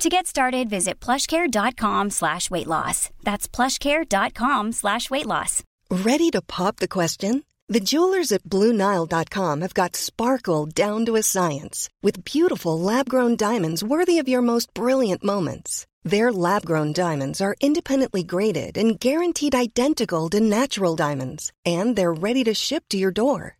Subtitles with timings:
[0.00, 3.10] To get started, visit plushcare.com slash weight loss.
[3.22, 5.62] That's plushcare.com slash weight loss.
[5.90, 7.44] Ready to pop the question?
[7.68, 13.84] The jewelers at BlueNile.com have got sparkle down to a science with beautiful lab-grown diamonds
[13.84, 15.86] worthy of your most brilliant moments.
[16.02, 22.42] Their lab-grown diamonds are independently graded and guaranteed identical to natural diamonds, and they're ready
[22.44, 23.59] to ship to your door.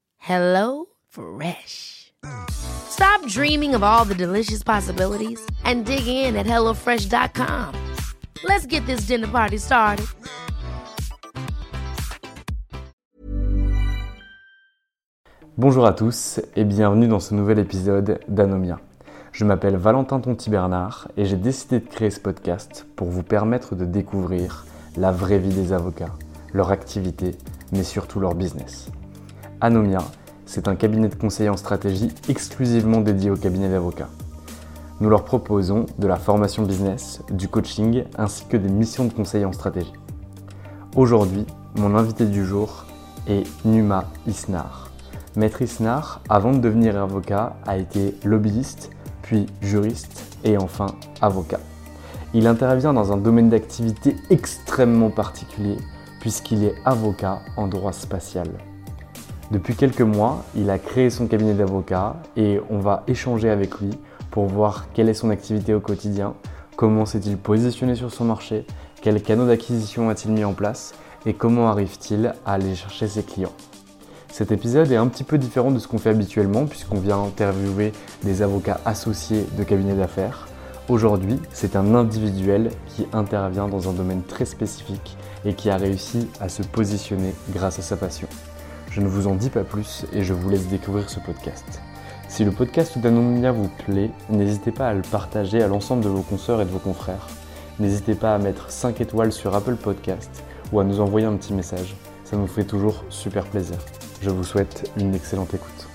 [0.23, 2.13] Hello Fresh.
[2.51, 7.73] Stop dreaming of all the delicious possibilities and dig in at HelloFresh.com.
[8.43, 10.05] Let's get this dinner party started.
[15.57, 18.79] Bonjour à tous et bienvenue dans ce nouvel épisode d'Anomia.
[19.31, 23.85] Je m'appelle Valentin Tonti-Bernard et j'ai décidé de créer ce podcast pour vous permettre de
[23.85, 26.13] découvrir la vraie vie des avocats,
[26.53, 27.31] leur activité,
[27.71, 28.91] mais surtout leur business.
[29.63, 29.99] Anomia,
[30.47, 34.09] c'est un cabinet de conseil en stratégie exclusivement dédié aux cabinets d'avocats.
[34.99, 39.45] Nous leur proposons de la formation business, du coaching ainsi que des missions de conseil
[39.45, 39.93] en stratégie.
[40.95, 41.45] Aujourd'hui,
[41.75, 42.85] mon invité du jour
[43.27, 44.89] est Numa Isnar.
[45.35, 48.89] Maître Isnar, avant de devenir avocat, a été lobbyiste,
[49.21, 50.87] puis juriste et enfin
[51.21, 51.59] avocat.
[52.33, 55.77] Il intervient dans un domaine d'activité extrêmement particulier
[56.19, 58.47] puisqu'il est avocat en droit spatial.
[59.51, 63.89] Depuis quelques mois, il a créé son cabinet d'avocat et on va échanger avec lui
[64.29, 66.35] pour voir quelle est son activité au quotidien,
[66.77, 68.65] comment s'est-il positionné sur son marché,
[69.01, 70.93] quels canaux d'acquisition a-t-il mis en place
[71.25, 73.51] et comment arrive-t-il à aller chercher ses clients.
[74.31, 77.91] Cet épisode est un petit peu différent de ce qu'on fait habituellement puisqu'on vient interviewer
[78.23, 80.47] des avocats associés de cabinets d'affaires.
[80.87, 86.29] Aujourd'hui, c'est un individuel qui intervient dans un domaine très spécifique et qui a réussi
[86.39, 88.29] à se positionner grâce à sa passion.
[88.91, 91.81] Je ne vous en dis pas plus et je vous laisse découvrir ce podcast.
[92.27, 96.23] Si le podcast d'Anomia vous plaît, n'hésitez pas à le partager à l'ensemble de vos
[96.23, 97.29] consoeurs et de vos confrères.
[97.79, 100.43] N'hésitez pas à mettre 5 étoiles sur Apple Podcast
[100.73, 101.95] ou à nous envoyer un petit message.
[102.25, 103.77] Ça nous fait toujours super plaisir.
[104.21, 105.87] Je vous souhaite une excellente écoute.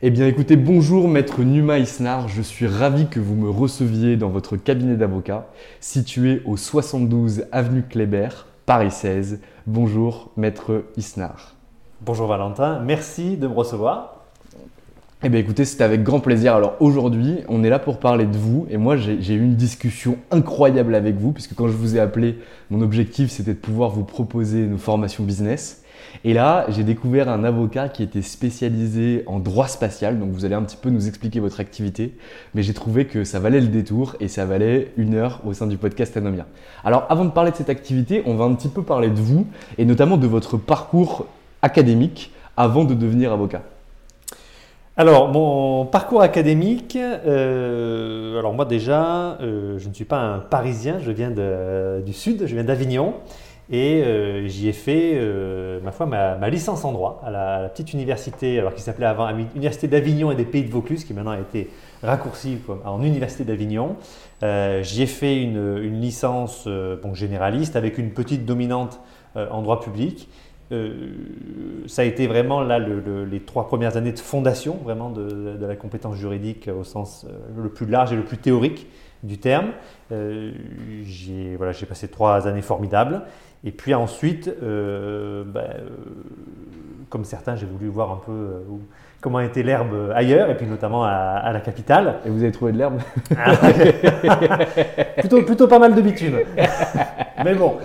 [0.00, 4.28] Eh bien écoutez, bonjour maître Numa Isnar, je suis ravi que vous me receviez dans
[4.28, 5.48] votre cabinet d'avocat
[5.80, 8.28] situé au 72 avenue Kléber,
[8.66, 9.40] Paris 16.
[9.66, 11.53] Bonjour maître Isnar.
[12.06, 14.16] Bonjour Valentin, merci de me recevoir.
[15.22, 16.54] Eh bien écoutez, c'était avec grand plaisir.
[16.54, 20.18] Alors aujourd'hui, on est là pour parler de vous et moi j'ai eu une discussion
[20.30, 22.38] incroyable avec vous puisque quand je vous ai appelé,
[22.68, 25.82] mon objectif c'était de pouvoir vous proposer nos formations business.
[26.24, 30.54] Et là, j'ai découvert un avocat qui était spécialisé en droit spatial, donc vous allez
[30.54, 32.18] un petit peu nous expliquer votre activité,
[32.54, 35.66] mais j'ai trouvé que ça valait le détour et ça valait une heure au sein
[35.66, 36.44] du podcast Anomia.
[36.84, 39.46] Alors avant de parler de cette activité, on va un petit peu parler de vous
[39.78, 41.26] et notamment de votre parcours
[41.64, 43.62] académique avant de devenir avocat
[44.96, 51.00] alors, mon parcours académique, euh, alors moi déjà, euh, je ne suis pas un Parisien,
[51.00, 53.14] je viens du Sud, je viens d'Avignon,
[53.72, 55.20] et euh, j'y ai fait,
[55.82, 59.88] ma foi, ma, licence en droit à la, petite université, alors qui s'appelait avant Université
[59.88, 61.70] d'Avignon et des Pays de Vaucluse, qui maintenant a été
[62.04, 63.96] raccourcie en Université d'Avignon.
[64.42, 66.68] j'y ai fait une, une licence
[67.02, 69.00] bon, généraliste avec une petite dominante
[69.34, 70.28] en droit public.
[70.72, 71.12] Euh,
[71.86, 76.16] ça a été vraiment là les trois premières années de fondation vraiment de, la compétence
[76.16, 78.86] juridique au sens euh, le plus large et le plus théorique
[79.22, 79.72] du terme.
[80.12, 80.52] Euh,
[81.04, 81.56] j'ai
[81.88, 83.22] passé trois années formidables.
[83.66, 85.70] Et puis ensuite, ben,
[87.08, 88.60] comme certains, j'ai voulu voir un peu
[89.24, 92.16] comment était l'herbe ailleurs, et puis notamment à, la capitale.
[92.26, 92.98] Et vous avez trouvé de l'herbe
[93.38, 93.52] ah,
[95.16, 96.40] plutôt, plutôt pas mal de bitume.
[97.42, 97.78] Mais bon,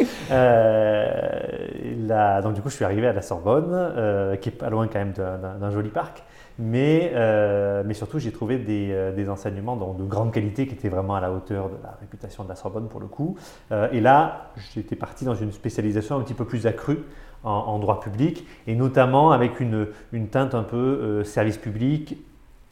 [2.41, 4.99] donc du coup, je suis arrivé à la Sorbonne, euh, qui est pas loin quand
[4.99, 6.23] même d'un joli parc.
[6.61, 10.89] Mais, euh, mais surtout, j'ai trouvé des, euh, des enseignements de grande qualité qui étaient
[10.89, 13.37] vraiment à la hauteur de la réputation de la Sorbonne pour le coup.
[13.71, 16.99] et là, j'étais parti dans une spécialisation un petit peu plus accrue
[17.43, 22.17] en, droit public, et notamment avec une, une teinte un peu service public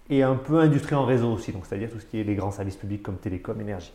[0.09, 2.51] et un peu industrie en réseau aussi, donc c'est-à-dire tout ce qui est les grands
[2.51, 3.93] services publics comme télécom, énergie.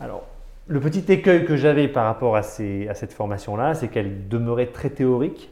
[0.00, 0.24] Alors,
[0.68, 4.66] le petit écueil que j'avais par rapport à, ces, à cette formation-là, c'est qu'elle demeurait
[4.66, 5.50] très théorique.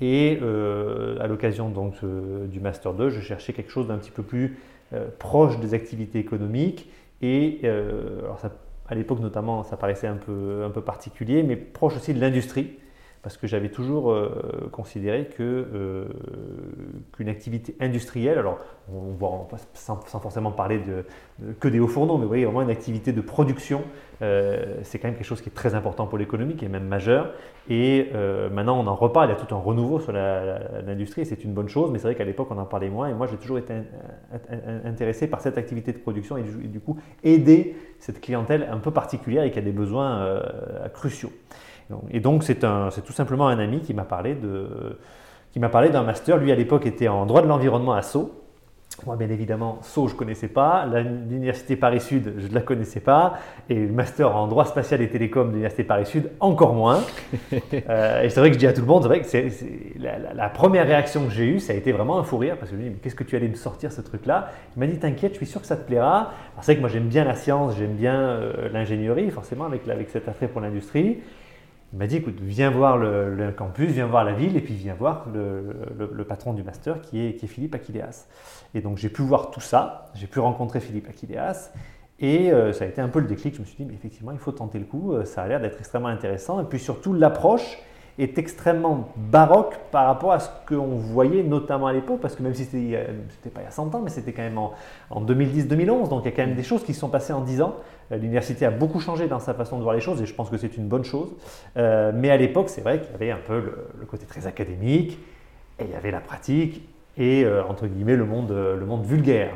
[0.00, 4.10] Et euh, à l'occasion donc euh, du Master 2, je cherchais quelque chose d'un petit
[4.10, 4.56] peu plus
[4.94, 6.88] euh, proche des activités économiques.
[7.20, 8.40] Et alors
[8.88, 12.78] à l'époque notamment, ça paraissait un peu, un peu particulier, mais proche aussi de l'industrie
[13.22, 16.04] parce que j'avais toujours euh, considéré que euh,
[17.12, 18.58] qu'une activité industrielle, alors
[18.92, 20.80] on voit sans, forcément parler
[21.60, 23.82] que des hauts fourneaux, mais vous voyez vraiment une activité de production,
[24.22, 26.86] euh, c'est quand même quelque chose qui est très important pour l'économie, qui est même
[26.86, 27.32] majeur.
[27.68, 28.10] Et
[28.50, 31.68] maintenant on en reparle, il y a tout un renouveau sur l'industrie, c'est une bonne
[31.68, 33.08] chose, mais c'est vrai qu'à l'époque on en parlait moins.
[33.08, 33.74] Et moi j'ai toujours été
[34.84, 38.78] intéressé par cette activité de production et du, et du coup aider cette clientèle un
[38.78, 40.40] peu particulière et qui a des besoins
[40.94, 41.30] cruciaux.
[42.10, 46.36] Et donc, c'est tout simplement un ami qui m'a parlé d'un master.
[46.36, 48.32] Lui, à l'époque, était en droit de l'environnement à Sceaux.
[49.06, 50.84] Moi, bien évidemment, Sceaux, je ne connaissais pas.
[50.86, 53.34] L'Université Paris-Sud, je ne la connaissais pas.
[53.70, 57.00] Et le master en droit spatial et télécom de l'Université Paris-Sud, encore moins.
[57.88, 60.48] Euh, et c'est vrai que je dis à tout le monde, c'est vrai que la,
[60.48, 62.56] première réaction que j'ai eue, ça a été vraiment un fou rire.
[62.58, 64.50] Parce que je me dis, mais qu'est-ce que tu allais me sortir ce truc-là?
[64.76, 66.32] Il m'a dit, t'inquiète, je suis sûr que ça te plaira.
[66.60, 70.10] C'est vrai que moi, j'aime bien la science, j'aime bien euh, l'ingénierie, forcément, avec, avec
[70.10, 71.18] cet attrait pour l'industrie.
[71.92, 74.94] Il m'a dit, écoute, viens voir le, campus, viens voir la ville, et puis viens
[74.94, 78.26] voir le, patron du master qui est, qui est Philippe Aquileas.
[78.74, 81.70] Et donc j'ai pu voir tout ça, j'ai pu rencontrer Philippe Aquileas,
[82.20, 83.54] et euh, ça a été un peu le déclic.
[83.54, 85.60] Je me suis dit, mais effectivement, il faut tenter le coup, euh, ça a l'air
[85.60, 86.60] d'être extrêmement intéressant.
[86.60, 87.78] Et puis surtout, l'approche
[88.18, 92.54] est extrêmement baroque par rapport à ce qu'on voyait notamment à l'époque, parce que même
[92.54, 94.72] si c'était pas il y a 100 ans, mais c'était quand même en,
[95.10, 97.40] en 2010-2011, donc il y a quand même des choses qui se sont passées en
[97.40, 97.76] 10 ans.
[98.12, 100.50] Euh, l'université a beaucoup changé dans sa façon de voir les choses et je pense
[100.50, 101.32] que c'est une bonne chose.
[101.76, 103.60] Euh, mais à l'époque, c'est vrai qu'il y avait un peu
[103.98, 105.18] le, côté très académique
[105.78, 109.54] et il y avait la pratique et, euh, entre guillemets, le monde, le monde vulgaire.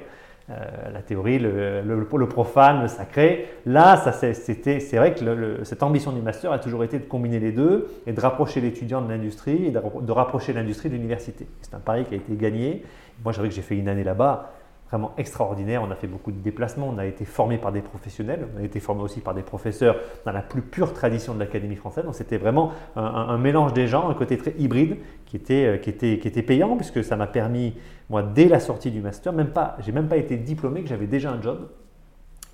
[0.49, 3.49] La théorie, le, le, profane, le sacré.
[3.65, 7.89] Là, c'est vrai que cette ambition du master a toujours été de combiner les deux
[8.07, 11.47] et de rapprocher l'étudiant de l'industrie et de, de rapprocher l'industrie de l'université.
[11.63, 12.85] C'est un pari qui a été gagné.
[13.25, 14.53] Moi, j'avoue que j'ai fait une année là-bas
[14.93, 15.83] vraiment extraordinaire.
[15.83, 18.63] On a fait beaucoup de déplacements, on a été formé par des professionnels, on a
[18.63, 19.97] été formé aussi par des professeurs
[20.27, 22.05] dans la plus pure tradition de l'Académie française.
[22.05, 25.89] Donc c'était vraiment un, mélange des gens, un côté très hybride qui était, euh, qui
[25.89, 27.75] était, qui était payant puisque ça m'a permis,
[28.11, 31.07] moi, dès la sortie du master, même pas, j'ai même pas été diplômé, que j'avais
[31.07, 31.71] déjà un job.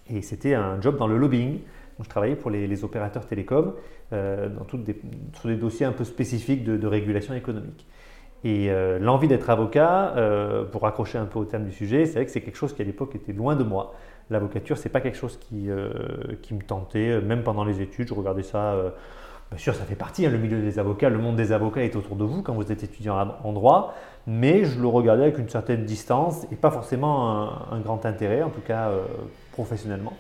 [0.09, 1.55] Et c'était un job dans le lobbying.
[1.55, 3.75] Donc, je travaillais pour les, opérateurs télécoms
[4.13, 4.97] euh, dans des,
[5.35, 7.85] sur des dossiers un peu spécifiques de régulation économique.
[8.45, 12.15] Et euh, l'envie d'être avocat, euh, pour raccrocher un peu au thème du sujet, c'est
[12.15, 13.95] vrai que c'est quelque chose qui à l'époque était loin de moi.
[14.31, 15.91] L'avocature, c'est pas quelque chose qui, euh,
[16.43, 18.77] qui, me tentait, même pendant les études, je regardais ça.
[19.51, 21.97] bien sûr, ça fait partie, hein, le milieu des avocats, le monde des avocats est
[21.97, 23.95] autour de vous quand vous êtes étudiant en droit,
[24.27, 28.51] mais je le regardais avec une certaine distance et pas forcément un grand intérêt, en
[28.51, 28.91] tout cas
[29.53, 30.13] professionnellement.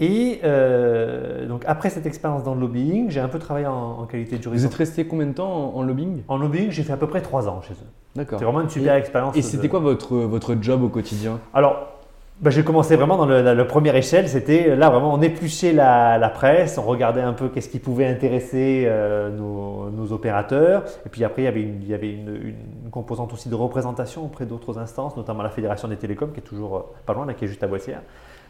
[0.00, 4.38] Et euh, donc après cette expérience dans le lobbying, j'ai un peu travaillé en, qualité
[4.38, 4.64] de juriste.
[4.64, 6.22] Vous êtes resté combien de temps en, lobbying?
[6.28, 7.86] En lobbying, j'ai fait à peu près trois ans chez eux.
[8.16, 8.38] D'accord.
[8.38, 9.36] C'est vraiment une super expérience.
[9.36, 11.38] Et c'était quoi votre, votre job au quotidien?
[11.54, 11.92] Alors,
[12.40, 14.28] bah, j'ai commencé vraiment dans le, la, première échelle.
[14.28, 18.06] C'était là vraiment, on épluchait la, la presse, on regardait un peu qu'est-ce qui pouvait
[18.06, 20.82] intéresser euh, nos, nos, opérateurs.
[21.06, 22.34] Et puis après, il y avait, une, il y avait une,
[22.84, 26.42] une composante aussi de représentation auprès d'autres instances, notamment la Fédération des télécoms, qui est
[26.42, 28.00] toujours euh, pas loin, là, qui est juste à Boissière.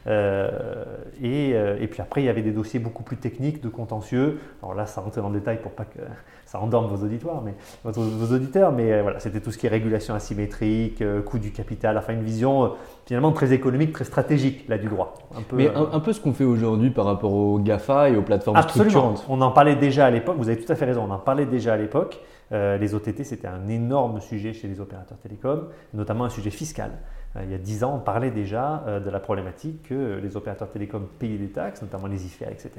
[0.06, 0.84] Euh,
[1.22, 4.40] et, euh, et, puis après, il y avait des dossiers beaucoup plus techniques de contentieux.
[4.62, 5.98] Alors là, ça rentrait dans le détail pour pas que
[6.46, 7.54] ça endorme vos auditoires, mais
[7.84, 8.72] vos, auditeurs.
[8.72, 12.22] Mais euh, voilà, c'était tout ce qui est régulation asymétrique, coût du capital, enfin une
[12.22, 12.72] vision
[13.06, 15.14] finalement très économique, très stratégique là du droit.
[15.36, 18.22] Un peu, mais un, peu ce qu'on fait aujourd'hui par rapport aux GAFA et aux
[18.22, 18.90] plateformes absolument.
[18.90, 19.26] structurantes.
[19.28, 20.36] On en parlait déjà à l'époque.
[20.38, 21.04] Vous avez tout à fait raison.
[21.08, 22.20] On en parlait déjà à l'époque.
[22.50, 26.90] les OTT, c'était un énorme sujet chez les opérateurs télécoms, notamment un sujet fiscal.
[27.36, 30.36] Euh, il y a 10 ans, on parlait déjà euh, de la problématique que les
[30.36, 32.70] opérateurs télécoms payaient des taxes, notamment les IFEA, etc.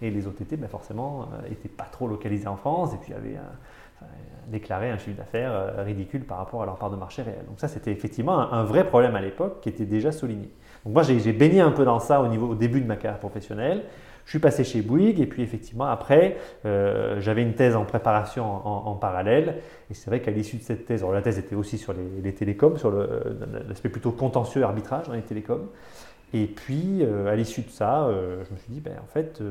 [0.00, 3.38] Et les OTT, ben forcément, n'étaient euh, pas trop localisés en France et puis avaient
[4.48, 7.44] déclaré un chiffre d'affaires ridicule par rapport à leur part de marché réel.
[7.46, 10.50] Donc ça, c'était effectivement un, vrai problème à l'époque qui était déjà souligné.
[10.84, 13.20] Donc moi, j'ai baigné un peu dans ça au, niveau, au début de ma carrière
[13.20, 13.84] professionnelle.
[14.24, 18.44] Je suis passé chez Bouygues et puis effectivement après, euh, j'avais une thèse en préparation
[18.44, 19.56] en, parallèle.
[19.90, 22.76] Et c'est vrai qu'à l'issue de cette thèse, la thèse était aussi sur les, télécoms,
[22.76, 22.90] sur
[23.68, 25.68] l'aspect plutôt contentieux arbitrage dans les télécoms.
[26.34, 29.42] Et puis, euh, à l'issue de ça, euh, je me suis dit, ben, en fait,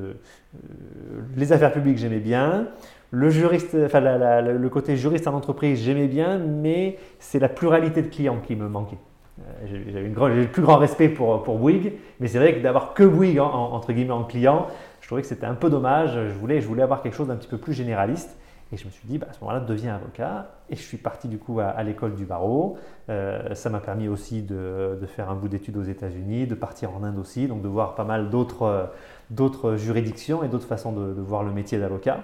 [1.35, 2.69] les affaires publiques, j'aimais bien.
[3.11, 8.07] Le, juriste, enfin, le côté juriste en entreprise, j'aimais bien, mais c'est la pluralité de
[8.07, 8.97] clients qui me manquait.
[9.39, 13.03] Euh, j'ai le plus grand respect pour, pour Bouygues, mais c'est vrai que d'avoir que
[13.03, 14.67] Bouygues en, entre guillemets en client,
[14.99, 16.13] je trouvais que c'était un peu dommage.
[16.13, 18.37] Je voulais, je voulais avoir quelque chose d'un petit peu plus généraliste.
[18.73, 20.49] Et je me suis dit, bah, à ce moment-là, deviens avocat.
[20.69, 22.77] Et je suis parti du coup à, l'école du barreau.
[23.09, 27.03] Euh, ça m'a permis aussi de, faire un bout d'études aux États-Unis, de partir en
[27.03, 31.51] Inde aussi, donc de voir pas mal d'autres juridictions et d'autres façons de, voir le
[31.51, 32.21] métier d'avocat.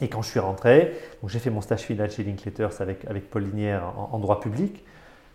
[0.00, 0.92] Et quand je suis rentré,
[1.26, 4.84] j'ai fait mon stage final chez Linkletters avec, avec Paul Linière en droit public.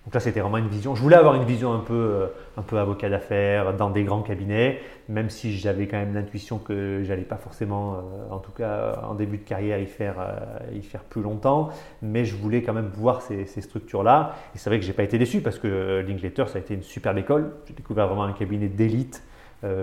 [0.05, 0.95] Donc là, c'était vraiment une vision.
[0.95, 2.27] Je voulais avoir une vision un peu, euh,
[2.57, 4.79] un peu avocat d'affaires dans des grands cabinets,
[5.09, 9.13] même si j'avais quand même l'intuition que j'allais pas forcément, euh, en tout cas en
[9.13, 11.69] début de carrière, y faire, euh, y faire plus longtemps.
[12.01, 14.35] Mais je voulais quand même voir ces, structures-là.
[14.55, 16.83] Et c'est vrai que j'ai pas été déçu parce que Linklater, ça a été une
[16.83, 17.51] superbe école.
[17.67, 19.23] J'ai découvert vraiment un cabinet d'élite.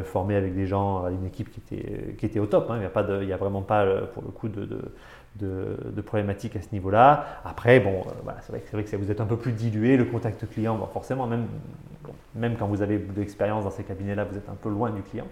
[0.02, 2.68] formé avec des gens, une équipe qui était, qui était au top.
[2.68, 2.78] Hein.
[2.78, 4.66] Il n'y a, a, vraiment pas, pour le coup, de
[5.38, 7.40] de, problématiques à ce niveau-là.
[7.44, 10.48] Après, bon, euh, c'est vrai, vrai, que vous êtes un peu plus dilué, le contact
[10.50, 11.46] client, forcément, même,
[12.34, 15.02] même quand vous avez de l'expérience dans ces cabinets-là, vous êtes un peu loin du
[15.02, 15.26] client.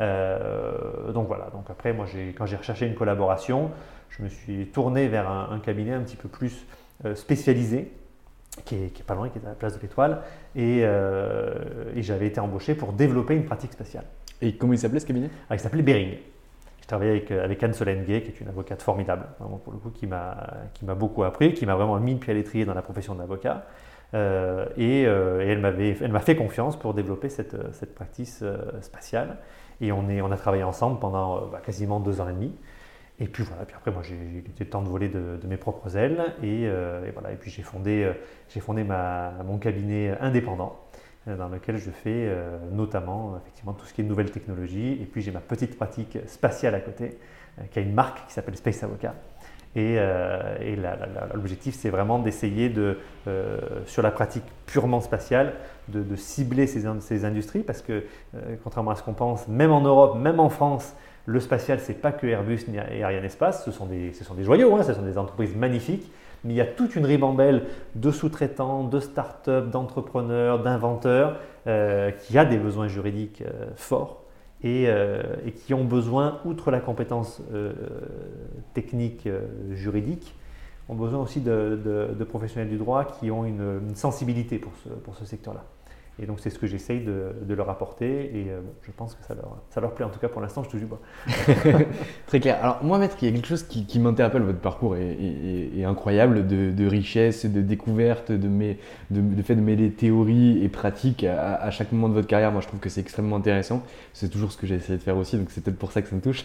[0.00, 2.06] Euh, donc voilà, donc après, moi,
[2.36, 3.70] quand j'ai recherché une collaboration,
[4.10, 6.66] je me suis tourné vers un, cabinet un petit peu plus
[7.04, 7.92] euh, spécialisé,
[8.64, 10.20] qui est, pas loin, qui est à la place de l'Étoile,
[10.54, 14.04] et, et j'avais été embauché pour développer une pratique spatiale.
[14.42, 15.30] Et comment il s'appelait ce cabinet?
[15.48, 16.18] Ah, Il s'appelait Bering.
[16.82, 19.78] Je travaillé avec, euh, avec Anne Solengue, qui est une avocate formidable, vraiment pour le
[19.78, 22.82] coup, qui m'a beaucoup appris, qui m'a vraiment mis le pied à l'étrier dans la
[22.82, 23.64] profession d'avocat.
[24.14, 28.44] Euh, et, euh, elle m'a fait confiance pour développer cette, cette practice
[28.80, 29.38] spatiale.
[29.80, 32.52] Et on, est, on a travaillé ensemble pendant bah, quasiment deux ans et demi.
[33.20, 35.96] Et puis voilà, puis après moi j'ai eu le temps de voler de, mes propres
[35.96, 36.68] ailes et,
[37.12, 38.10] voilà, et puis j'ai fondé,
[38.48, 40.81] j'ai fondé mon cabinet indépendant
[41.26, 44.98] dans lequel je fais euh, notamment effectivement tout ce qui est nouvelles technologies.
[45.00, 47.18] Et puis j'ai ma petite pratique spatiale à côté,
[47.58, 49.14] euh, qui a une marque qui s'appelle Space Avocat.
[49.74, 49.98] Et,
[51.32, 52.98] l'objectif, c'est vraiment d'essayer de,
[53.86, 55.54] sur la pratique purement spatiale,
[55.88, 58.04] de, de cibler ces, ces, industries, parce que
[58.62, 62.12] contrairement à ce qu'on pense, même en Europe, même en France, le spatial, c'est pas
[62.12, 65.02] que Airbus et Ariane Espace, ce sont des, ce sont des joyaux, hein, ce sont
[65.02, 66.10] des entreprises magnifiques,
[66.44, 72.36] mais il y a toute une ribambelle de sous-traitants, de start-up, d'entrepreneurs, d'inventeurs euh, qui
[72.38, 74.24] a des besoins juridiques euh, forts
[74.64, 77.42] euh, et, qui ont besoin, outre la compétence
[78.74, 79.28] technique
[79.72, 80.34] juridique,
[80.88, 85.64] ont besoin aussi de, professionnels du droit qui ont une, sensibilité pour ce secteur-là.
[86.20, 89.34] Et donc c'est ce que j'essaye de, leur apporter et euh, je pense que ça
[89.34, 90.04] leur, ça leur plaît.
[90.04, 91.00] En tout cas pour l'instant, je te du bois.
[92.26, 92.58] Très clair.
[92.62, 94.42] Alors moi, maître, il y a quelque chose qui, m'interpelle.
[94.42, 98.48] Votre parcours est, incroyable de, richesse, de découverte, de,
[99.10, 102.52] de, fait de mêler théorie et pratique à, chaque moment de votre carrière.
[102.52, 103.82] Moi, je trouve que c'est extrêmement intéressant.
[104.12, 106.08] C'est toujours ce que j'ai essayé de faire aussi, donc c'est peut-être pour ça que
[106.08, 106.44] ça me touche.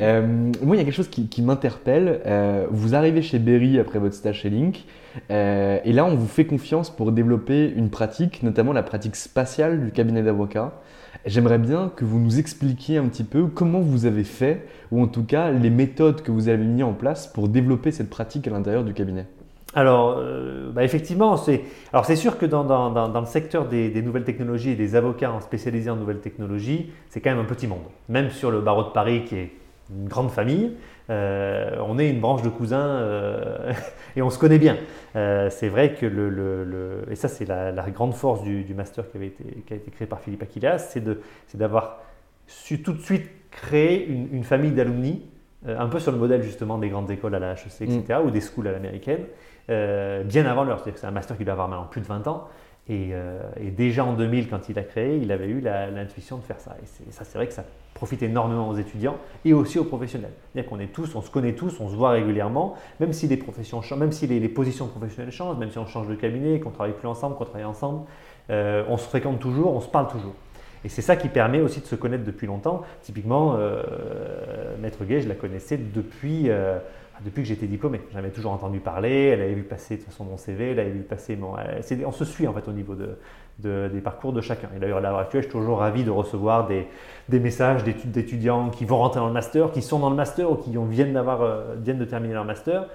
[0.00, 2.20] Euh, moi, il y a quelque chose qui, m'interpelle.
[2.26, 4.84] Euh, vous arrivez chez Berry après votre stage chez Link.
[5.30, 9.84] Euh, et là, on vous fait confiance pour développer une pratique, notamment la pratique spatiale
[9.84, 10.72] du cabinet d'avocats.
[11.26, 15.06] J'aimerais bien que vous nous expliquiez un petit peu comment vous avez fait, ou en
[15.06, 18.50] tout cas les méthodes que vous avez mises en place pour développer cette pratique à
[18.50, 19.26] l'intérieur du cabinet.
[19.74, 21.62] Alors, euh, bah, effectivement, c'est
[22.16, 26.20] sûr que dans, le secteur des, des, nouvelles technologies et des avocats spécialisés en nouvelles
[26.20, 27.84] technologies, c'est quand même un petit monde.
[28.08, 29.52] Même sur le barreau de Paris, qui est
[29.90, 30.72] une grande famille,
[31.10, 33.72] euh, on est une branche de cousins euh,
[34.16, 34.76] et on se connaît bien.
[35.16, 39.28] Euh, c'est vrai que le, et ça c'est la, grande force du, master qui, avait
[39.28, 42.00] été, qui a été créé par Philippe Aquilas, c'est d'avoir
[42.46, 45.26] su tout de suite créer une, famille d'alumni,
[45.66, 48.26] un peu sur le modèle justement des grandes écoles à la HEC, etc., mm.
[48.26, 49.24] ou des schools à l'américaine,
[49.68, 50.78] bien avant l'heure.
[50.78, 52.48] C'est-à-dire que c'est un master qui doit avoir maintenant plus de 20 ans.
[52.88, 53.12] Et,
[53.76, 56.76] déjà en 2000, quand il a créé, il avait eu l'intuition de faire ça.
[56.82, 60.30] Et ça, c'est vrai que ça profite énormément aux étudiants et aussi aux professionnels.
[60.52, 63.36] C'est-à-dire qu'on est tous, on se connaît tous, on se voit régulièrement, même si les
[63.36, 66.94] professions même si les, positions professionnelles changent, même si on change de cabinet, qu'on travaille
[66.94, 68.06] plus ensemble, qu'on travaille ensemble,
[68.50, 70.34] euh, on se fréquente toujours, on se parle toujours.
[70.84, 72.82] Et c'est ça qui permet aussi de se connaître depuis longtemps.
[73.02, 73.82] Typiquement, euh,
[74.80, 76.78] Maître Gay, je la connaissais depuis, euh,
[77.24, 78.00] depuis que j'étais diplômé.
[78.12, 80.90] J'avais toujours entendu parler, elle avait vu passer de toute façon mon CV, elle avait
[80.90, 81.54] vu passer mon...
[82.06, 84.68] on se suit en fait au niveau de, des parcours de chacun.
[84.76, 86.86] Et d'ailleurs, à l'heure actuelle, je suis toujours ravi de recevoir des,
[87.28, 90.56] des messages d'étudiants qui vont rentrer dans le master, qui sont dans le master ou
[90.56, 92.86] qui viennent, euh, viennent de terminer leur master.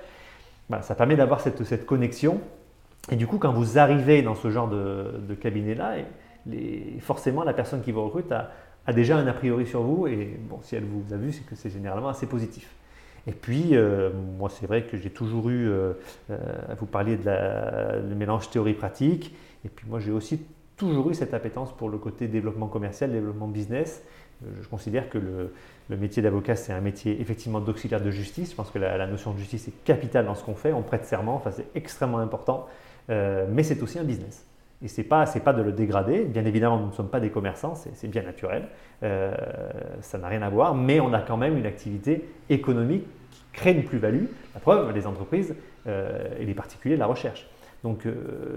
[0.81, 2.39] ça permet d'avoir cette, cette, connexion.
[3.11, 5.95] Et du coup, quand vous arrivez dans ce genre de, cabinet-là,
[7.01, 8.51] forcément, la personne qui vous recrute a,
[8.87, 10.07] a, déjà un a priori sur vous.
[10.07, 12.69] Et bon, si elle vous a vu, c'est que c'est généralement assez positif.
[13.27, 15.93] Et puis, euh, moi, c'est vrai que j'ai toujours eu, euh,
[16.77, 19.33] vous parliez de la, le mélange théorie-pratique,
[19.65, 20.41] et puis moi, j'ai aussi
[20.77, 24.03] toujours eu cette appétence pour le côté développement commercial, développement business.
[24.43, 28.51] Euh, je considère que le, métier d'avocat, c'est un métier effectivement d'auxiliaire de justice.
[28.51, 30.73] Je pense que la, notion de justice est capitale dans ce qu'on fait.
[30.73, 32.67] On prête serment, enfin, c'est extrêmement important,
[33.09, 34.45] euh, mais c'est aussi un business.
[34.83, 36.25] Et ce n'est pas, pas de le dégrader.
[36.25, 38.67] Bien évidemment, nous ne sommes pas des commerçants, c'est bien naturel.
[39.03, 39.33] Euh,
[40.01, 43.05] ça n'a rien à voir, mais on a quand même une activité économique
[43.53, 44.25] crée une plus-value.
[44.53, 47.47] La preuve, les entreprises et les particuliers la recherchent.
[47.83, 48.07] Donc,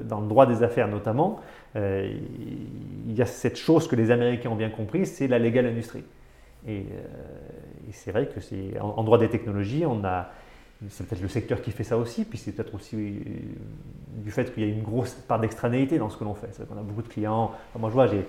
[0.04, 1.40] dans le droit des affaires notamment,
[1.75, 6.04] il y a cette chose que les Américains ont bien compris, c'est la légale industrie.
[6.66, 6.87] Et,
[7.92, 10.28] c'est vrai que c'est en, droit des technologies, on a
[10.90, 14.66] c'est peut-être le secteur qui fait ça aussi, puis c'est peut-être aussi du fait qu'il
[14.66, 16.49] y a une grosse part d'extranéité dans ce que l'on fait.
[16.52, 18.26] C'est qu'on a beaucoup de clients, moi je vois, j'ai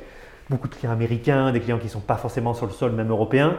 [0.49, 3.09] beaucoup de clients américains, des clients qui ne sont pas forcément sur le sol même
[3.09, 3.57] européen.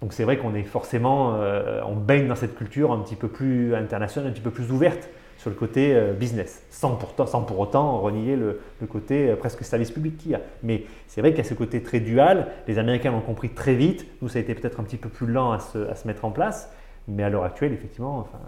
[0.00, 3.28] Donc c'est vrai qu'on est forcément, euh, on baigne dans cette culture un petit peu
[3.28, 7.42] plus internationale, un petit peu plus ouverte sur le côté euh, business, sans pour, sans
[7.42, 10.40] pour, autant renier le, côté euh, presque service public qu'il y a.
[10.62, 13.74] Mais c'est vrai qu'il y a ce côté très dual, les Américains l'ont compris très
[13.74, 16.06] vite, nous ça a été peut-être un petit peu plus lent à se, à se
[16.06, 16.70] mettre en place,
[17.08, 18.38] mais à l'heure actuelle, effectivement, enfin,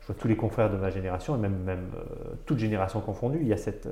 [0.00, 3.38] je vois tous les confrères de ma génération, et même, même euh, toute génération confondue,
[3.40, 3.88] il y a, cette,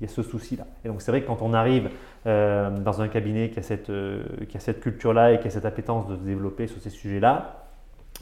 [0.00, 0.64] il y a ce souci-là.
[0.84, 1.90] Et donc c'est vrai que quand on arrive
[2.26, 5.50] euh, dans un cabinet qui a cette, euh, qui a cette culture-là et qui a
[5.50, 7.66] cette appétence de se développer sur ces sujets-là,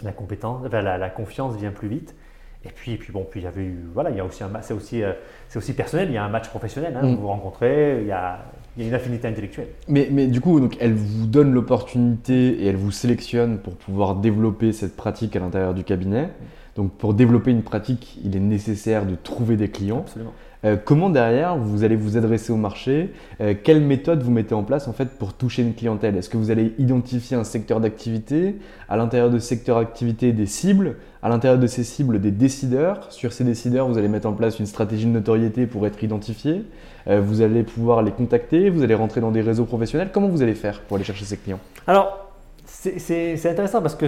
[0.02, 2.16] la, compétence, la, la, confiance vient plus vite.
[2.64, 4.50] Et puis, puis bon, puis il y avait eu, voilà, il y a aussi un,
[4.62, 5.02] c'est aussi,
[5.49, 6.08] c'est aussi personnel.
[6.08, 6.96] Il y a un match professionnel.
[6.96, 7.14] Hein, mm.
[7.14, 8.38] Vous vous rencontrez, il y a,
[8.76, 9.69] il y a une affinité intellectuelle.
[9.88, 14.16] Mais, mais du coup, donc, elle vous donne l'opportunité et elle vous sélectionne pour pouvoir
[14.16, 16.31] développer cette pratique à l'intérieur du cabinet.
[16.76, 20.00] Donc pour développer une pratique, il est nécessaire de trouver des clients.
[20.00, 20.33] Absolument.
[20.64, 23.12] Euh, comment derrière vous allez vous adresser au marché?
[23.40, 26.16] Euh, Quelle méthode vous mettez en place en fait pour toucher une clientèle?
[26.16, 28.57] Est-ce que vous allez identifier un secteur d'activité?
[28.88, 30.97] À l'intérieur de ce secteur d'activité, des cibles?
[31.25, 33.11] À l'intérieur de ces cibles, des décideurs.
[33.11, 36.66] Sur ces décideurs, vous allez mettre en place une stratégie de notoriété pour être identifié.
[37.07, 38.69] Euh, Vous allez pouvoir les contacter.
[38.69, 40.11] Vous allez rentrer dans des réseaux professionnels.
[40.12, 41.61] Comment vous allez faire pour aller chercher ces clients?
[41.87, 42.28] Alors,
[42.66, 44.07] c'est intéressant parce que,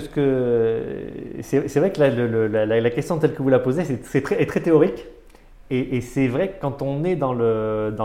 [1.40, 5.06] c'est vrai que la, question telle que vous la posez, est très théorique.
[5.70, 7.96] Et, c'est vrai que quand on est dans le,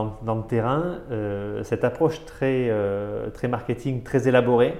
[0.47, 4.73] terrain, euh, cette approche très, euh, très marketing, très élaborée,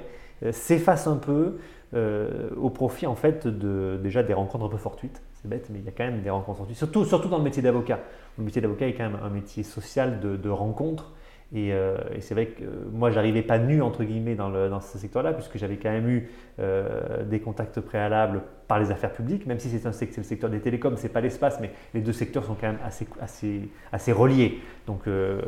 [0.51, 1.57] s'efface un peu
[1.93, 5.21] au profit en fait de, déjà des rencontres un peu fortuites.
[5.33, 7.43] C'est bête, mais il y a quand même des rencontres fortuites, surtout, surtout dans le
[7.43, 8.00] métier d'avocat.
[8.38, 11.11] Le métier d'avocat est quand même un métier social de, de rencontres.
[11.53, 15.57] Euh, et, c'est vrai que moi, j'arrivais pas nu, entre guillemets, dans, ce secteur-là, puisque
[15.57, 19.85] j'avais quand même eu euh, des contacts préalables par les affaires publiques, même si c'est
[19.85, 22.79] un le secteur des télécoms, c'est pas l'espace, mais les deux secteurs sont quand même
[22.85, 24.59] assez, assez, assez reliés.
[24.87, 25.42] Donc, euh,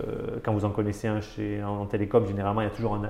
[0.43, 3.01] quand vous en connaissez un chez, en, télécom, généralement, il y a toujours un,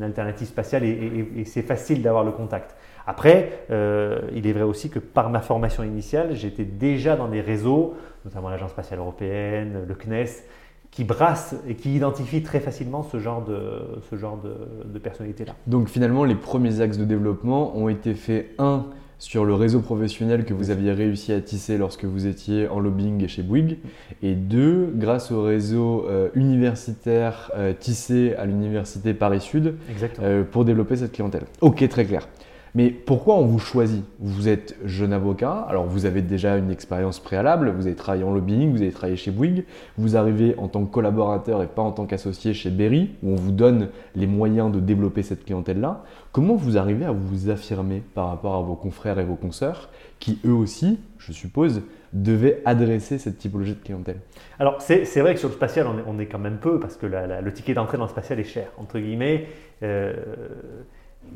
[0.00, 2.74] alternative spatiale et, c'est facile d'avoir le contact.
[3.06, 7.94] Après, il est vrai aussi que par ma formation initiale, j'étais déjà dans des réseaux,
[8.24, 10.44] notamment l'Agence spatiale européenne, le CNES,
[10.90, 15.54] qui brasse et qui identifie très facilement ce genre de, de, personnalité-là.
[15.66, 18.86] Donc finalement, les premiers axes de développement ont été faits, un,
[19.18, 23.26] sur le réseau professionnel que vous aviez réussi à tisser lorsque vous étiez en lobbying
[23.26, 23.78] chez Bouygues,
[24.22, 29.74] et deux, grâce au réseau euh, universitaire euh, tissé à l'université Paris-Sud
[30.20, 31.44] euh, pour développer cette clientèle.
[31.60, 32.28] Ok, très clair.
[32.74, 34.04] Mais pourquoi on vous choisit?
[34.20, 38.30] Vous êtes jeune avocat, alors vous avez déjà une expérience préalable, vous avez travaillé en
[38.30, 39.64] lobbying, vous avez travaillé chez Bouygues,
[39.96, 43.36] vous arrivez en tant que collaborateur et pas en tant qu'associé chez Berry, où on
[43.36, 46.04] vous donne les moyens de développer cette clientèle-là.
[46.32, 49.88] Comment vous arrivez à vous affirmer par rapport à vos confrères et vos consoeurs,
[50.18, 54.20] qui eux aussi, je suppose, devaient adresser cette typologie de clientèle?
[54.58, 57.52] Alors c'est vrai que sur le spatial, on est, quand même peu, parce que le
[57.52, 59.46] ticket d'entrée dans le spatial est cher, entre guillemets.
[59.82, 60.12] Euh,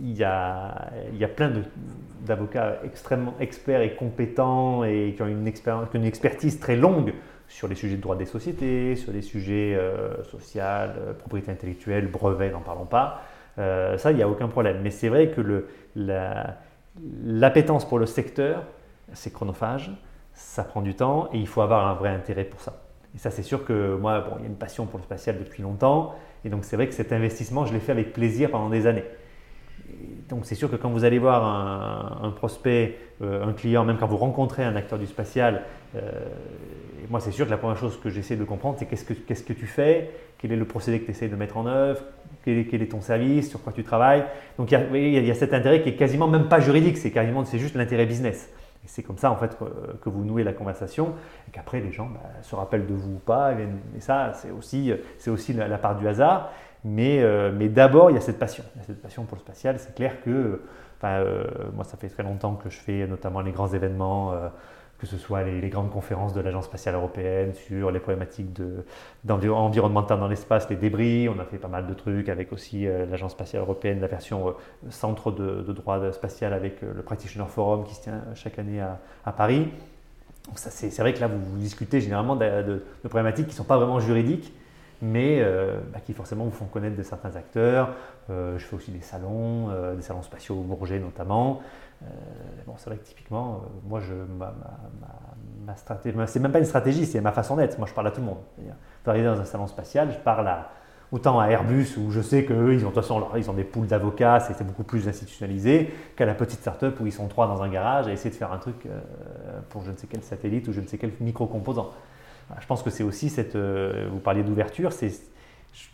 [0.00, 0.90] il y a,
[1.34, 1.52] plein
[2.24, 5.50] d'avocats extrêmement experts et compétents et qui ont une,
[5.94, 7.12] une, expertise très longue
[7.48, 12.10] sur les sujets de droit des sociétés, sur les sujets euh, sociaux, euh, propriété intellectuelle,
[12.10, 13.22] brevets, n'en parlons pas.
[13.58, 14.80] Euh, ça, il n'y a aucun problème.
[14.82, 15.66] Mais c'est vrai que
[17.24, 18.64] l'appétence pour le secteur,
[19.12, 19.90] c'est chronophage,
[20.32, 22.82] ça prend du temps et il faut avoir un vrai intérêt pour ça.
[23.14, 25.38] Et ça, c'est sûr que moi, bon, il y a une passion pour le spatial
[25.38, 26.14] depuis longtemps.
[26.44, 29.04] Et donc, c'est vrai que cet investissement, je l'ai fait avec plaisir pendant des années
[30.28, 31.44] donc c'est sûr que quand vous allez voir
[32.24, 35.62] un, prospect, euh, un client, même quand vous rencontrez un acteur du spatial,
[35.94, 36.00] euh,
[37.10, 39.44] moi c'est sûr que la première chose que j'essaie de comprendre, c'est qu'est-ce que, qu'est-ce
[39.44, 42.00] que tu fais, quel est le procédé que tu essaies de mettre en œuvre,
[42.44, 44.24] quel est, ton service, sur quoi tu travailles?
[44.58, 46.98] Donc il y, a, il y, a, cet intérêt qui est quasiment même pas juridique,
[46.98, 48.50] c'est quasiment c'est juste l'intérêt business.
[48.84, 49.56] Et c'est comme ça en fait
[50.00, 51.14] que, vous nouez la conversation
[51.48, 53.52] et qu'après les gens bah, se rappellent de vous ou pas.
[53.52, 56.50] Et, ça c'est aussi, c'est aussi la part du hasard.
[56.86, 58.64] Euh, mais, d'abord, il y a cette passion.
[58.74, 59.78] Il y a cette passion pour le spatial.
[59.78, 60.60] C'est clair que,
[61.04, 64.48] euh, moi, ça fait très longtemps que je fais notamment les grands événements, euh,
[65.02, 68.50] que ce soit les, grandes conférences de l'Agence spatiale européenne sur les problématiques
[69.28, 71.28] environnementales dans l'espace, les débris.
[71.28, 74.54] On a fait pas mal de trucs avec aussi l'Agence spatiale européenne, la version
[74.90, 79.72] centre de, droit spatial avec le Practitioner Forum qui se tient chaque année à, Paris.
[80.54, 84.52] c'est vrai que là, vous, discutez généralement de, problématiques qui ne sont pas vraiment juridiques
[85.04, 87.88] mais euh, bah, qui forcément vous font connaître de certains acteurs.
[88.28, 91.60] je fais aussi des salons, des salons spatiaux au Bourget notamment.
[92.66, 94.14] Bon, c'est vrai que typiquement, moi, je,
[95.64, 97.78] ma, stratégie, c'est même pas une stratégie, c'est ma façon d'être.
[97.78, 98.38] Moi, je parle à tout le monde.
[98.58, 100.48] Je arriver dans un salon spatial, je parle
[101.12, 103.64] autant à Airbus où je sais qu'eux, ils ont, de toute façon, ils ont des
[103.64, 107.62] poules d'avocats, c'est beaucoup plus institutionnalisé, qu'à la petite start-up où ils sont trois dans
[107.62, 108.98] un garage à essayer de faire un truc euh,
[109.68, 111.90] pour je ne sais quel satellite ou je ne sais quel micro-composant.
[112.58, 113.56] Je pense que c'est aussi cette.
[113.56, 115.12] Euh, vous parliez d'ouverture, c'est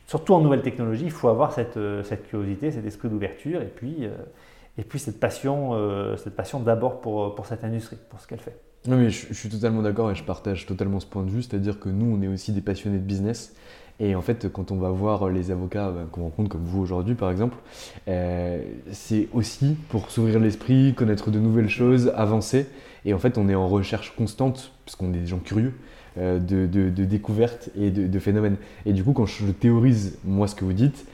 [0.06, 3.72] surtout en nouvelle technologie, il faut avoir cette, euh, cette curiosité, cet esprit d'ouverture et
[3.74, 4.08] puis,
[4.78, 5.72] et puis cette passion,
[6.16, 8.56] cette passion d'abord pour, pour cette industrie, pour ce qu'elle fait.
[8.86, 11.80] Non, mais je, suis totalement d'accord et je partage totalement ce point de vue, c'est-à-dire
[11.80, 13.54] que nous, on est aussi des passionnés de business
[14.00, 17.14] et en fait, quand on va voir les avocats ben, qu'on rencontre, comme vous aujourd'hui
[17.14, 17.56] par exemple,
[18.06, 18.62] euh,
[18.92, 22.66] c'est aussi pour s'ouvrir l'esprit, connaître de nouvelles choses, avancer.
[23.04, 25.72] Et en fait, on est en recherche constante, parce qu'on est des gens curieux,
[26.16, 28.56] euh, de, de, découvertes et de, de, phénomènes.
[28.86, 31.06] Et du coup, quand je théorise, moi, ce que vous dites,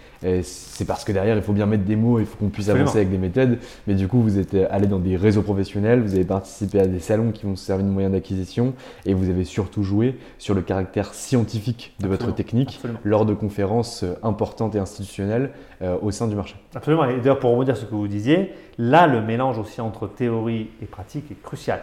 [0.42, 2.98] c'est parce que derrière, il faut bien mettre des mots, il faut qu'on puisse avancer
[2.98, 3.58] avec des méthodes.
[3.86, 7.00] Mais du coup, vous êtes allé dans des réseaux professionnels, vous avez participé à des
[7.00, 8.74] salons qui vont servir de moyen d'acquisition
[9.06, 14.02] et vous avez surtout joué sur le caractère scientifique de votre technique lors de conférences
[14.02, 15.50] euh, importantes et institutionnelles
[15.82, 16.56] euh, au sein du marché.
[16.74, 17.04] Absolument.
[17.04, 20.68] Et d'ailleurs, pour rebondir sur ce que vous disiez, là, le mélange aussi entre théorie
[20.82, 21.82] et pratique est crucial.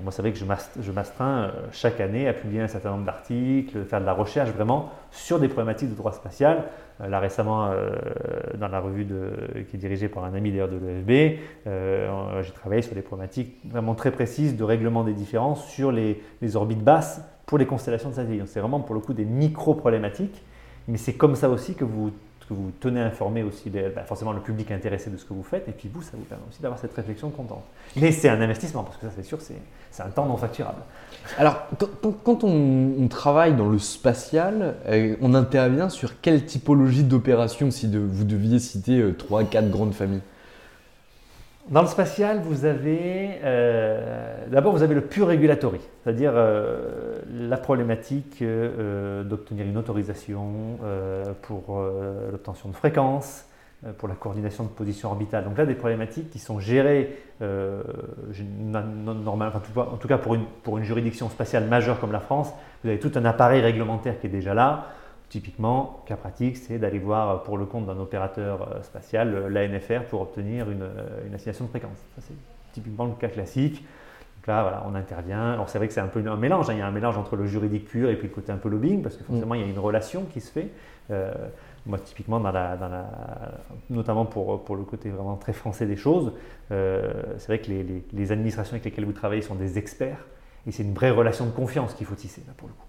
[0.00, 3.84] Moi, c'est vrai que je m'astreins euh, chaque année à publier un certain nombre d'articles,
[3.84, 6.64] faire de la recherche vraiment sur des problématiques de droit spatial.
[7.02, 7.90] Euh, là récemment, euh,
[8.58, 9.06] dans la revue
[9.68, 11.38] qui est dirigée par un ami d'ailleurs de l'EFB,
[12.42, 16.22] j'ai travaillé sur des problématiques vraiment très précises de règlement des différences sur les,
[16.54, 18.48] orbites basses pour les constellations de satellites.
[18.48, 20.42] C'est vraiment pour le coup des micro-problématiques,
[20.88, 22.12] mais c'est comme ça aussi que vous
[22.52, 25.72] vous tenez informé aussi bah, forcément le public intéressé de ce que vous faites, et
[25.72, 27.64] puis vous, ça vous permet aussi d'avoir cette réflexion contente.
[27.96, 30.82] Mais c'est un investissement, parce que ça c'est sûr, c'est un temps non facturable.
[31.38, 31.66] Alors,
[32.24, 38.24] quand, on, travaille dans le spatial, euh, on intervient sur quelle typologie d'opération si vous
[38.24, 40.22] deviez citer euh, trois, 4 quatre grandes familles?
[41.72, 48.42] Dans le spatial, vous avez euh, d'abord vous avez le pur regulatory, c'est-à-dire la problématique
[49.24, 50.78] d'obtenir une autorisation
[51.42, 51.82] pour
[52.30, 53.46] l'obtention de fréquences,
[53.84, 55.42] euh, pour la coordination de position orbitale.
[55.42, 57.82] Donc là, des problématiques qui sont gérées, euh,
[59.26, 62.52] en tout cas pour une, pour une juridiction spatiale majeure comme la France,
[62.84, 64.86] vous avez tout un appareil réglementaire qui est déjà là.
[65.32, 70.20] Typiquement, cas pratique, c'est d'aller voir pour le compte d'un opérateur euh, spatial l'ANFR pour
[70.20, 70.86] obtenir une,
[71.26, 71.96] une, assignation de fréquence.
[72.14, 72.34] Ça, c'est
[72.72, 73.76] typiquement le cas classique.
[74.36, 75.52] Donc là, voilà, on intervient.
[75.52, 76.68] Alors c'est vrai que c'est un peu un mélange.
[76.68, 76.74] Hein.
[76.74, 78.68] Il y a un mélange entre le juridique pur et puis le côté un peu
[78.68, 80.68] lobbying, parce que forcément, il y a une relation qui se fait.
[81.84, 83.06] Moi, typiquement, dans la, dans la,
[83.90, 86.32] notamment pour, pour, le côté vraiment très français des choses,
[86.70, 90.24] euh, c'est vrai que les, les, administrations avec lesquelles vous travaillez sont des experts
[90.66, 92.86] et c'est une vraie relation de confiance qu'il faut tisser, là, pour le coup.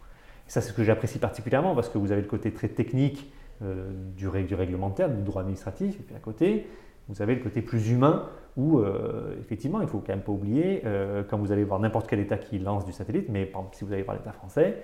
[0.47, 3.91] Ça, c'est ce que j'apprécie particulièrement parce que vous avez le côté très technique euh,
[4.15, 6.67] du, du, réglementaire, du droit administratif, et puis à côté,
[7.09, 10.31] vous avez le côté plus humain où, euh, effectivement, il ne faut quand même pas
[10.31, 10.83] oublier,
[11.29, 13.85] quand vous allez voir n'importe quel État qui lance du satellite, mais par exemple, si
[13.85, 14.77] vous allez voir l'État français,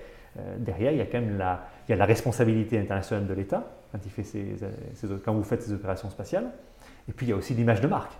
[0.58, 3.72] derrière, il y a quand même la, il y a la responsabilité internationale de l'État
[3.91, 4.00] quand,
[5.24, 6.52] quand vous faites ces opérations spatiales.
[7.08, 8.13] Et puis il y a aussi l'image de marque.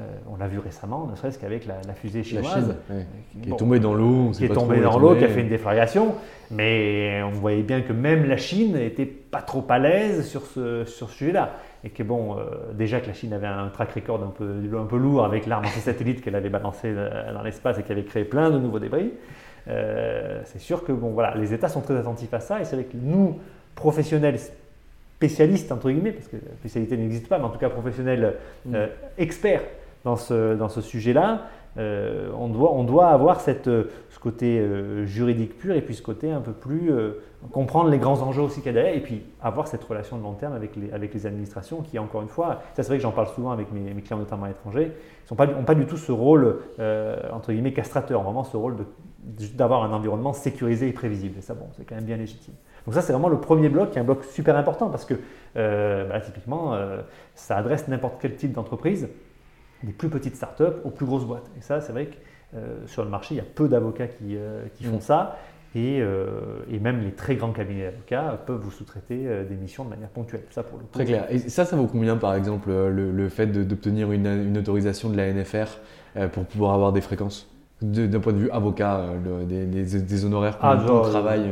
[0.00, 2.74] Euh, on l'a vu récemment, ne serait-ce qu'avec la, fusée chinoise.
[2.90, 3.02] Euh,
[3.42, 4.30] qui est tombée dans l'eau.
[4.30, 6.14] Qui est tombée dans l'eau, qui a fait une déflagration.
[6.50, 10.86] Mais on voyait bien que même la Chine n'était pas trop à l'aise sur ce,
[10.86, 11.56] sur ce sujet-là.
[11.84, 14.86] Et que bon, euh, déjà que la Chine avait un track record un peu, un
[14.86, 18.50] peu lourd avec l'arme anti-satellite qu'elle avait balancée dans l'espace et qui avait créé plein
[18.50, 19.10] de nouveaux débris.
[19.66, 22.62] c'est sûr que bon, voilà, les États sont très attentifs à ça.
[22.62, 23.38] Et c'est vrai que nous,
[23.74, 24.38] professionnels
[25.16, 28.76] spécialistes, entre guillemets, parce que la spécialité n'existe pas, mais en tout cas professionnels mm.
[29.18, 29.60] experts
[30.04, 31.42] dans ce, dans ce sujet-là,
[31.78, 36.02] euh, on, doit, on doit avoir cette, ce côté euh, juridique pur et puis ce
[36.02, 36.92] côté un peu plus
[37.50, 40.22] comprendre les grands enjeux aussi qu'il y a derrière et puis avoir cette relation de
[40.22, 43.02] long terme avec les, avec les administrations qui, encore une fois, ça c'est vrai que
[43.02, 46.12] j'en parle souvent avec mes, clients notamment étrangers, ils n'ont pas, pas, du tout ce
[46.12, 46.58] rôle,
[47.32, 48.76] entre guillemets, castrateur, vraiment ce rôle
[49.54, 51.38] d'avoir un environnement sécurisé et prévisible.
[51.38, 52.54] Et ça, bon, c'est quand même bien légitime.
[52.84, 55.14] Donc ça, c'est vraiment le premier bloc, qui est un bloc super important parce que
[55.56, 57.02] euh, bah, typiquement, euh,
[57.34, 59.08] ça adresse n'importe quel type d'entreprise,
[59.82, 61.50] des plus petites startups aux plus grosses boîtes.
[61.58, 62.16] Et ça, c'est vrai que
[62.56, 64.36] euh, sur le marché, il y a peu d'avocats qui,
[64.84, 65.00] font mm.
[65.00, 65.38] ça.
[65.74, 66.02] Et,
[66.80, 70.42] même les très grands cabinets d'avocats peuvent vous sous-traiter des missions de manière ponctuelle.
[70.50, 71.26] Ça, pour le Très clair.
[71.30, 75.78] Et ça, ça vaut combien, par exemple, le, fait d'obtenir une, autorisation de la NFR
[76.32, 77.48] pour pouvoir avoir des fréquences?
[77.80, 79.06] D'un point de vue avocat,
[79.46, 81.50] des, honoraires pour ah, le travail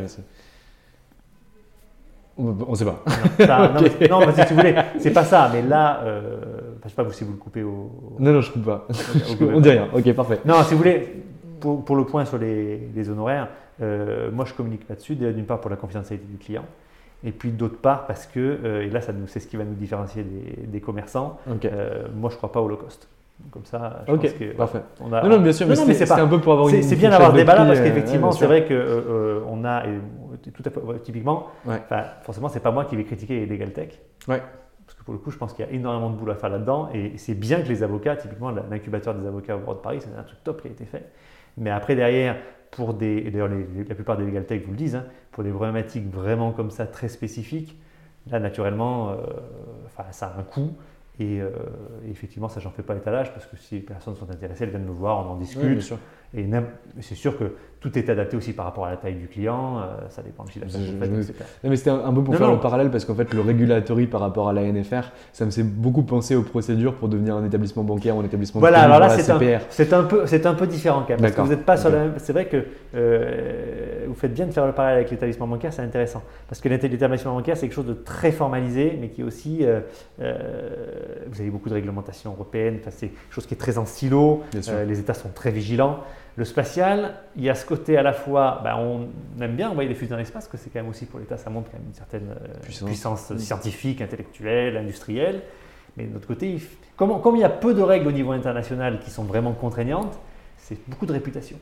[2.41, 3.03] on ne sait pas.
[4.11, 5.51] Non, mais, si tu voulais, c'est pas ça.
[5.53, 6.41] Mais là, euh,
[6.85, 7.91] je sais pas si vous le coupez au.
[8.19, 8.87] Non, non, je coupe pas.
[9.41, 9.89] on dit rien.
[9.95, 10.41] Ok, parfait.
[10.45, 11.23] Non, si vous voulez,
[11.61, 13.49] pour, le point sur les, honoraires,
[13.83, 16.65] euh, moi je communique là-dessus, d'une part pour la confidentialité du client,
[17.25, 20.81] Et puis d'autre part, parce que, et là, c'est ce qui va nous différencier des,
[20.81, 23.09] commerçants, moi, je ne crois pas au low cost.
[23.51, 24.83] Comme ça, je pense que, parfait.
[25.01, 26.83] On a, non, non, bien sûr, mais, c'est un peu pour avoir une.
[26.83, 29.83] C'est bien d'avoir des débat parce qu'effectivement, c'est vrai qu'on on a,
[30.53, 31.49] tout à fait, typiquement,
[32.23, 33.99] forcément, c'est pas moi qui vais critiquer les Legal Tech.
[34.29, 34.43] Ouais.
[34.91, 36.49] Parce que pour le coup, je pense qu'il y a énormément de boulot à faire
[36.51, 36.91] là-dedans.
[36.93, 40.13] Et c'est bien que les avocats, typiquement l'incubateur des avocats au Bois de Paris, c'est
[40.19, 41.13] un truc top qui a été fait.
[41.57, 42.37] Mais après, derrière,
[42.73, 43.19] pour des.
[43.19, 43.51] Et d'ailleurs,
[43.89, 46.87] la plupart des Legal Tech vous le disent, hein, pour des problématiques vraiment comme ça,
[46.87, 47.81] très spécifiques,
[48.29, 49.15] là, naturellement, euh,
[50.11, 50.73] ça a un coût.
[51.21, 51.51] Et, euh,
[52.11, 54.87] effectivement, ça, j'en fais pas l'étalage parce que si les personnes sont intéressées, elles viennent
[54.87, 55.95] nous voir, on en discute.
[56.37, 56.49] Et
[57.01, 59.79] c'est sûr que tout est adapté aussi par rapport à la taille du client.
[59.79, 62.91] Euh, ça dépend aussi de la je, mais c'était un, peu pour faire le parallèle
[62.91, 66.37] parce qu'en fait, le regulatory par rapport à la NFR, ça me fait beaucoup penser
[66.37, 69.37] aux procédures pour devenir un établissement bancaire ou un établissement voilà, alors là, c'est un,
[69.37, 71.21] un, peu, c'est un peu différent quand même.
[71.21, 72.13] Parce que vous n'êtes pas sur la même.
[72.19, 72.65] C'est vrai que
[72.95, 76.23] euh, vous faites bien de faire le parallèle avec l'établissement bancaire, c'est intéressant.
[76.49, 79.65] Parce que l'établissement bancaire, c'est quelque chose de très formalisé, mais qui est aussi
[81.31, 84.85] vous avez beaucoup de réglementations européennes, c'est quelque chose qui est très en silo, euh,
[84.85, 86.01] les États sont très vigilants.
[86.37, 89.09] Le spatial, il y a ce côté à la fois, ben, on
[89.43, 91.51] aime bien envoyer des fusées dans l'espace, que c'est quand même aussi pour l'État, ça
[91.51, 95.43] montre quand même une certaine euh, puissance, scientifique, intellectuelle, industrielle.
[95.97, 96.59] Mais de l'autre côté,
[96.97, 100.19] comme, comme, il y a peu de règles au niveau international qui sont vraiment contraignantes,
[100.57, 101.59] c'est beaucoup de réputation.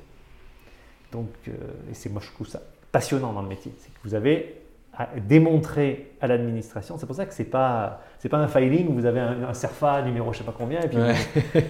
[1.13, 1.53] Donc, euh,
[1.91, 2.61] et c'est moi je trouve ça
[2.93, 4.68] passionnant dans le métier, c'est que vous avez
[4.99, 6.99] à démontrer à l'administration.
[6.99, 10.03] C'est pour ça que c'est pas c'est pas un filing où vous avez un, CERFA
[10.03, 10.99] numéro je sais pas combien et puis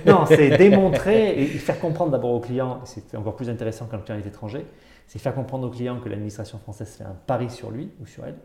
[0.07, 2.81] non c'est démontrer et faire comprendre d'abord au client.
[2.85, 4.64] C'est encore plus intéressant quand le client est étranger.
[5.07, 8.25] C'est faire comprendre au client que l'administration française fait un pari sur lui ou sur
[8.25, 8.37] elle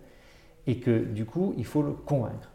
[0.67, 2.52] et que du coup il faut le convaincre.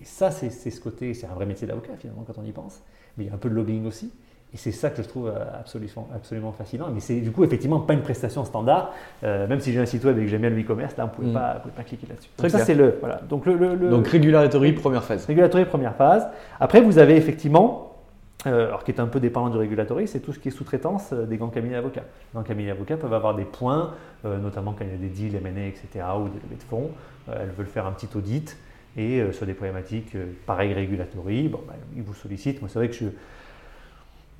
[0.00, 2.82] Et ça c'est ce côté c'est un vrai métier d'avocat finalement quand on y pense.
[3.16, 4.12] Mais il y a un peu de lobbying aussi.
[4.54, 6.88] Et c'est ça que je trouve euh, absolument, absolument fascinant.
[6.92, 8.94] Mais c'est du coup effectivement pas une prestation standard.
[9.22, 11.08] Euh, même si j'ai un site web et que j'aime bien le e-commerce, là on
[11.08, 11.34] ne pouvait, mm.
[11.34, 12.30] pas, pas cliquer là-dessus.
[12.38, 13.20] Donc ça c'est le, voilà.
[13.28, 15.26] Donc, le, Donc regulatory première phase.
[15.26, 16.26] Regulatory première phase.
[16.60, 17.96] Après vous avez effectivement,
[18.46, 21.12] euh, alors qui est un peu dépendant du regulatory, c'est tout ce qui est sous-traitance
[21.12, 22.00] des grands cabinets d'avocats.
[22.00, 23.92] Les grands cabinets d'avocats peuvent avoir des points,
[24.24, 26.06] notamment quand il y a des deals M&A, etc.
[26.18, 26.90] ou des levées de fonds.
[27.30, 28.56] elles veulent faire un petit audit
[28.96, 32.62] et sur des problématiques pareil regulatory, bon, ben, ils vous sollicitent.
[32.62, 33.08] Moi c'est vrai que je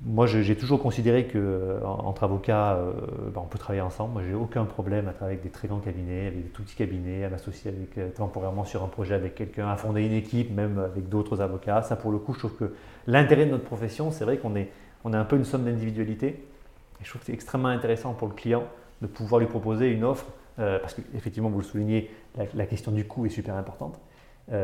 [0.01, 2.93] moi, j'ai toujours considéré qu'entre euh, avocats, euh,
[3.33, 4.13] bah, on peut travailler ensemble.
[4.13, 6.77] Moi, j'ai aucun problème à travailler avec des très grands cabinets, avec des tout petits
[6.77, 10.55] cabinets, à m'associer avec, euh, temporairement sur un projet avec quelqu'un, à fonder une équipe,
[10.55, 11.81] même avec d'autres avocats.
[11.81, 12.73] Ça, pour le coup, je trouve que
[13.07, 14.69] l'intérêt de notre profession, c'est vrai qu'on est,
[15.03, 16.27] on est un peu une somme d'individualité.
[16.27, 18.63] Et je trouve que c'est extrêmement intéressant pour le client
[19.01, 20.25] de pouvoir lui proposer une offre,
[20.57, 22.11] parce qu'effectivement, vous le soulignez,
[22.53, 23.97] la, question du coût est super importante,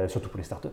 [0.10, 0.68] surtout pour les startups.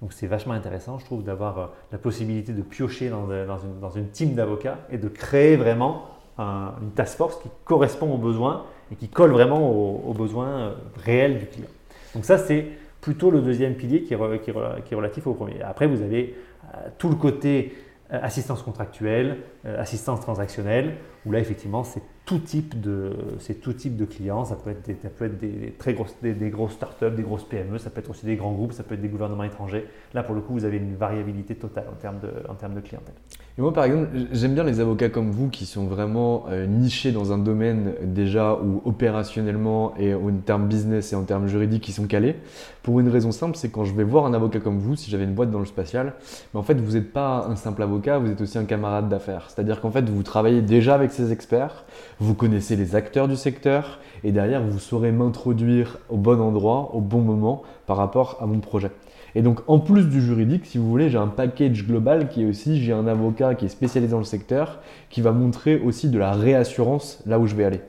[0.00, 3.90] Donc c'est vachement intéressant, je trouve, d'avoir euh, la possibilité de piocher dans, une, dans
[3.90, 6.06] une, team d'avocats et de créer vraiment
[6.38, 11.38] une task force qui correspond aux besoins et qui colle vraiment aux, besoins euh, réels
[11.38, 11.68] du client.
[12.14, 12.64] Donc ça, c'est
[13.02, 15.60] plutôt le deuxième pilier qui est, qui est, relatif au premier.
[15.60, 16.34] Après, vous avez
[16.64, 17.74] euh, tout le côté
[18.10, 24.04] assistance contractuelle, assistance transactionnelle, où là, effectivement, c'est tout type de, c'est tout type de
[24.04, 24.44] clients.
[24.44, 27.42] Ça peut être des, ça peut être des très grosses, des, grosses startups, des grosses
[27.42, 29.88] PME, ça peut être aussi des grands groupes, ça peut être des gouvernements étrangers.
[30.14, 32.80] Là, pour le coup, vous avez une variabilité totale en termes de, en termes de
[32.80, 33.16] clientèle.
[33.60, 37.34] Moi, par exemple, j'aime bien les avocats comme vous qui sont vraiment euh, nichés dans
[37.34, 42.06] un domaine déjà où opérationnellement et en termes business et en termes juridiques, ils sont
[42.06, 42.36] calés.
[42.82, 45.24] Pour une raison simple, c'est quand je vais voir un avocat comme vous, si j'avais
[45.24, 46.14] une boîte dans le spatial,
[46.54, 49.50] mais en fait, vous n'êtes pas un simple avocat, vous êtes aussi un camarade d'affaires.
[49.50, 51.84] C'est-à-dire qu'en fait, vous travaillez déjà avec ces experts,
[52.18, 57.02] vous connaissez les acteurs du secteur et derrière, vous saurez m'introduire au bon endroit, au
[57.02, 58.90] bon moment par rapport à mon projet.
[59.34, 62.46] Et donc, en plus du juridique, si vous voulez, j'ai un package global qui est
[62.46, 66.18] aussi, j'ai un avocat qui est spécialisé dans le secteur, qui va montrer aussi de
[66.18, 67.80] la réassurance là où je vais aller.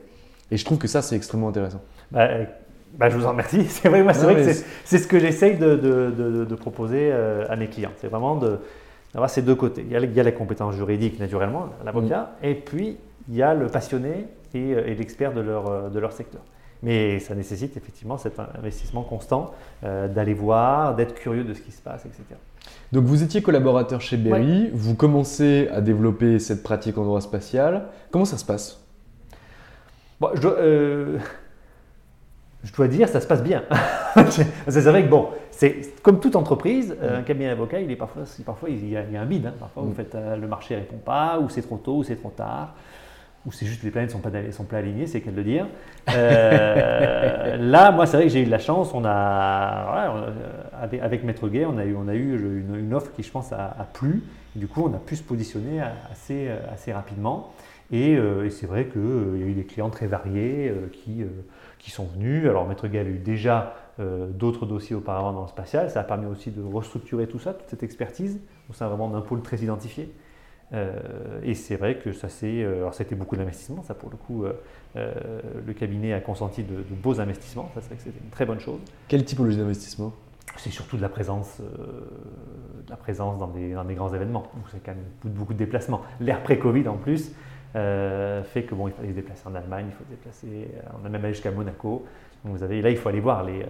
[0.50, 1.80] Et je trouve que ça, c'est extrêmement intéressant.
[2.10, 2.28] Bah,
[2.94, 3.64] bah, je vous en remercie.
[3.68, 4.52] C'est vrai, moi, c'est vrai que
[4.84, 7.92] c'est ce que j'essaye de, de, de, proposer euh, à mes clients.
[7.96, 9.82] C'est vraiment d'avoir ces deux côtés.
[9.86, 13.42] Il y, a, il y, a, les compétences juridiques, naturellement, l'avocat, et puis il y
[13.42, 16.42] a le passionné et, euh, et l'expert de leur, euh, de leur secteur.
[16.82, 19.52] Mais ça nécessite effectivement cet investissement constant
[19.84, 22.22] euh, d'aller voir, d'être curieux de ce qui se passe, etc.
[22.90, 27.86] Donc vous étiez collaborateur chez Berry, vous commencez à développer cette pratique en droit spatial.
[28.10, 28.80] Comment ça se passe?
[30.34, 31.18] Je, dois, euh,
[32.64, 33.62] je, dois, dire, ça se passe bien.
[34.68, 38.22] c'est vrai que bon, c'est comme toute entreprise, euh, un cabinet d'avocat, il est parfois,
[38.44, 39.46] parfois il y, a, un bide.
[39.46, 39.54] Hein.
[39.58, 39.94] Parfois, vous mm.
[39.94, 42.74] faites le marché répond pas, ou c'est trop tôt, ou c'est trop tard
[43.44, 45.42] ou c'est juste que les planètes ne sont pas, sont pas alignées, c'est qu'elle de
[45.42, 45.66] dire.
[46.14, 48.92] Euh, là, moi, c'est vrai que j'ai eu de la chance.
[48.94, 50.14] On a,
[50.80, 53.88] avec, Maître Gay, on a eu, on a eu une, offre qui, je pense, a,
[53.92, 54.22] plu.
[54.54, 57.52] Du coup, on a pu se positionner assez, assez rapidement.
[57.90, 58.16] Et,
[58.50, 61.24] c'est vrai qu'il y a eu des clients très variés qui,
[61.78, 62.48] qui sont venus.
[62.48, 65.90] Alors Maître Gay avait eu déjà d'autres dossiers auparavant dans le spatial.
[65.90, 69.20] Ça a permis aussi de restructurer tout ça, toute cette expertise, au sein vraiment d'un
[69.20, 70.12] pôle très identifié.
[70.74, 74.16] Euh, et c'est vrai que ça c'est, euh, alors c'était beaucoup d'investissements, ça pour le
[74.16, 78.30] coup, euh, le cabinet a consenti de, beaux investissements, ça c'est vrai que c'était une
[78.30, 78.80] très bonne chose.
[79.08, 80.12] Quelle typologie d'investissement?
[80.56, 84.50] C'est surtout de la présence, de la présence dans, des, dans des grands événements.
[84.54, 85.04] Donc c'est quand même
[85.34, 86.02] beaucoup, de déplacements.
[86.20, 87.32] L'ère pré-Covid en plus
[87.74, 90.68] fait que bon, il fallait se déplacer en Allemagne, il faut se déplacer,
[91.00, 92.04] on a même allé jusqu'à Monaco.
[92.44, 93.64] Donc vous avez, là, il faut aller voir les,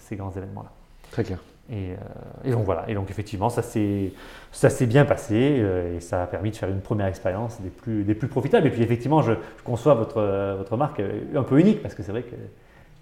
[0.00, 0.70] ces grands événements-là.
[1.10, 1.38] Très clair.
[1.72, 1.96] Euh,
[2.44, 6.50] et, donc voilà, et donc effectivement, ça s'est bien passé euh, et ça a permis
[6.50, 8.66] de faire une première expérience des plus, des plus profitables.
[8.66, 9.32] Et puis effectivement, je,
[9.64, 12.36] conçois votre, votre marque euh, un peu unique parce que c'est vrai que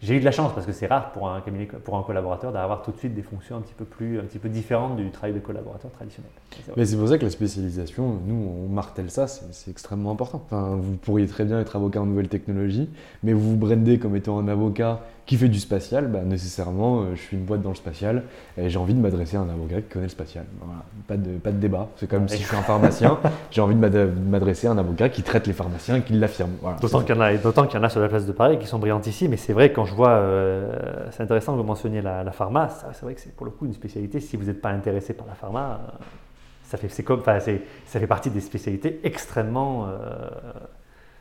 [0.02, 1.42] j'ai eu de la chance parce que c'est rare pour un,
[1.84, 4.38] pour un collaborateur d'avoir tout de suite des fonctions un petit peu, plus, un petit
[4.38, 6.30] peu différentes du travail de collaborateur traditionnel.
[6.76, 10.42] Mais c'est pour ça que la spécialisation, nous, on martèle ça, c'est extrêmement important.
[10.46, 12.88] Enfin, vous pourriez très bien être avocat en nouvelles technologies,
[13.22, 17.14] mais vous vous brandez comme étant un avocat qui fait du spatial, bah, nécessairement, euh,
[17.14, 18.24] je suis une boîte dans le spatial
[18.58, 20.44] et j'ai envie de m'adresser à un avocat qui connaît le spatial.
[20.60, 20.82] Voilà.
[21.06, 21.86] Pas, de, pas de débat.
[21.98, 23.16] C'est comme si je suis un pharmacien,
[23.52, 26.50] j'ai envie de m'adresser à un avocat qui traite les pharmaciens et qui l'affirme.
[26.60, 26.78] Voilà.
[26.80, 29.28] D'autant qu'il y, y, en a sur la place de Paris qui sont brillants ici,
[29.28, 30.74] mais c'est vrai, quand je vois, euh,
[31.12, 33.66] c'est intéressant que vous mentionniez la, la pharma, c'est vrai que c'est pour le coup
[33.66, 34.18] une spécialité.
[34.18, 36.04] Si vous n'êtes pas intéressé par la pharma, euh,
[36.64, 39.86] ça fait, comme, ça fait partie des spécialités extrêmement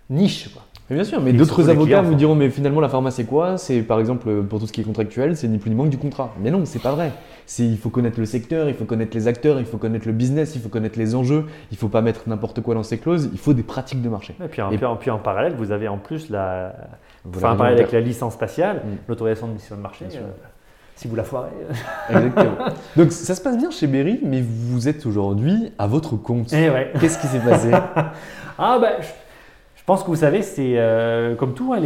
[0.10, 0.50] niche.
[0.54, 0.64] Quoi.
[0.90, 3.58] bien sûr, mais d'autres avocats vous diront mais finalement la pharmacie c'est quoi?
[3.58, 5.92] C'est par exemple pour tout ce qui est contractuel, c'est ni plus ni moins que
[5.92, 6.34] du contrat.
[6.42, 7.12] Mais non, c'est pas vrai.
[7.58, 10.56] Il faut connaître le secteur, il faut connaître les acteurs, il faut connaître le business,
[10.56, 13.40] il faut connaître les enjeux, il faut pas mettre n'importe quoi dans ses clauses, il
[13.40, 14.36] faut des pratiques de marché.
[14.44, 16.76] Et puis, en, puis, en, parallèle, vous avez en plus la,
[17.28, 18.98] enfin, parallèle avec la licence spatiale, mm.
[19.08, 20.06] l'autorisation de mission de marché.
[20.14, 20.20] Euh,
[20.96, 21.50] si vous la foirez.
[22.10, 22.58] Exactement.
[22.98, 26.52] Donc ça se passe bien chez Berry, mais vous êtes aujourd'hui à votre compte.
[26.54, 26.92] Eh ouais.
[27.00, 27.72] Qu'est-ce qui s'est passé?
[28.62, 29.08] Ah ben, je
[29.90, 31.82] pense que vous savez, c'est euh, comme tout, hein,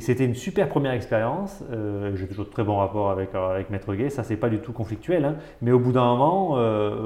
[0.00, 1.62] c'était une super première expérience.
[1.72, 4.48] Euh, j'ai toujours de très bons rapports avec, euh, avec Maître Gay, ça c'est pas
[4.48, 5.36] du tout conflictuel, hein.
[5.62, 6.56] mais au bout d'un moment,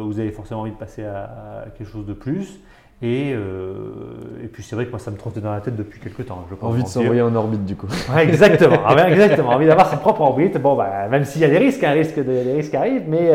[0.02, 2.60] vous avez forcément envie de passer à, quelque chose de plus.
[3.02, 6.24] Et, et puis c'est vrai que moi ça me trottait dans la tête depuis quelques
[6.24, 6.46] temps.
[6.48, 7.86] Je envie de s'envoyer en orbite du coup.
[8.18, 9.50] exactement, ah exactement.
[9.50, 10.56] Envie d'avoir sa propre orbite.
[10.56, 13.32] Bon, bah, même s'il y a des risques, un risque de, des risques arrivent, mais,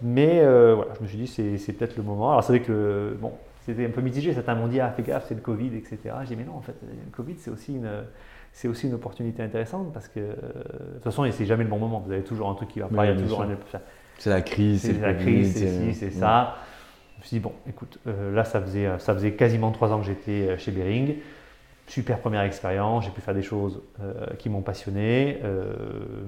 [0.00, 2.30] mais voilà, je me suis dit c'est peut-être le moment.
[2.30, 3.32] Alors c'est vrai que bon,
[3.68, 4.32] c'était un peu mitigé.
[4.32, 5.98] Certains m'ont dit, ah, fais gaffe, c'est le Covid, etc.
[6.22, 7.88] J'ai dit, mais non, en fait, le Covid, c'est aussi une,
[8.52, 12.02] c'est aussi une opportunité intéressante parce que, de toute façon, c'est jamais le bon moment.
[12.04, 13.48] Vous avez toujours un truc qui va pas, il y a toujours un.
[14.16, 16.56] C'est la crise, c'est la crise, c'est c'est ça.
[17.16, 19.98] Je me suis dit, bon, écoute, euh, là, ça faisait, ça faisait quasiment trois ans
[19.98, 21.16] que j'étais euh, chez Bering.
[21.88, 25.40] Super première expérience, j'ai pu faire des choses euh, qui m'ont passionné,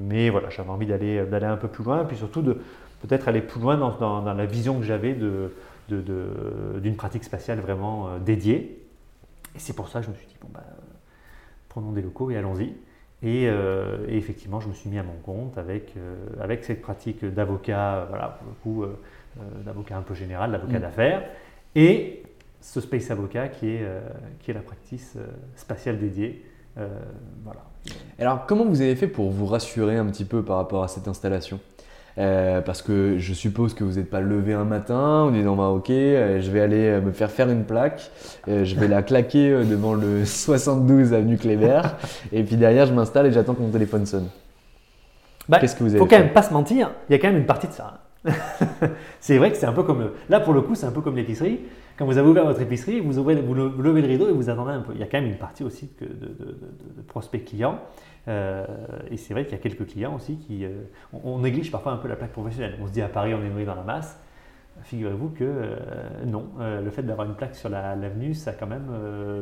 [0.00, 2.59] mais voilà, j'avais envie d'aller, d'aller un peu plus loin, puis surtout de
[3.03, 5.53] peut-être aller plus loin dans, dans, dans la vision que j'avais de,
[5.92, 8.87] d'une pratique spatiale vraiment euh, dédiée.
[9.55, 10.64] Et c'est pour ça que je me suis dit, bon, bah,
[11.68, 12.74] prenons des locaux et allons-y.
[13.22, 17.24] Et, euh, effectivement, je me suis mis à mon compte avec, euh, avec cette pratique
[17.24, 18.55] d'avocat, voilà, pour le
[18.87, 18.92] coup,
[19.64, 20.83] d'avocat un peu général, d'avocat mm.
[20.83, 21.31] d'affaires,
[21.74, 22.22] et
[22.61, 23.87] ce Space Avocat qui est,
[24.40, 25.03] qui est la pratique
[25.55, 26.44] spatiale dédiée.
[27.44, 27.64] voilà.
[28.18, 31.09] Alors, comment vous avez fait pour vous rassurer un petit peu par rapport à cette
[31.09, 31.61] installation?
[32.20, 35.68] Euh, parce que je suppose que vous n'êtes pas levé un matin, dit non bah
[35.68, 38.11] ok, euh, je vais aller euh, me faire faire une plaque,
[38.46, 41.80] je vais la claquer devant le 72 avenue Kléber,
[42.30, 44.28] et puis derrière je m'installe et j'attends que mon téléphone sonne.
[45.48, 47.28] Bah, Qu'est-ce que vous avez Faut quand même pas se mentir, il y a quand
[47.28, 48.00] même une partie de ça.
[49.20, 51.16] c'est vrai que c'est un peu comme là pour le coup c'est un peu comme
[51.16, 51.61] l'épicerie.
[51.96, 54.72] Quand vous avez ouvert votre épicerie, vous, ouvrez, vous levez le rideau et vous attendez
[54.72, 54.92] un peu.
[54.94, 57.78] Il y a quand même une partie aussi de, de, de prospects clients
[58.28, 58.66] euh,
[59.11, 60.64] et c'est vrai qu'il y a quelques clients aussi qui.
[60.64, 60.83] Euh,
[61.24, 62.76] on, néglige parfois un peu la plaque professionnelle.
[62.80, 64.18] On se dit à Paris, on est nourri dans la masse.
[64.83, 65.76] Figurez-vous que euh,
[66.24, 68.87] non, le fait d'avoir une plaque sur l'avenue, ça quand même,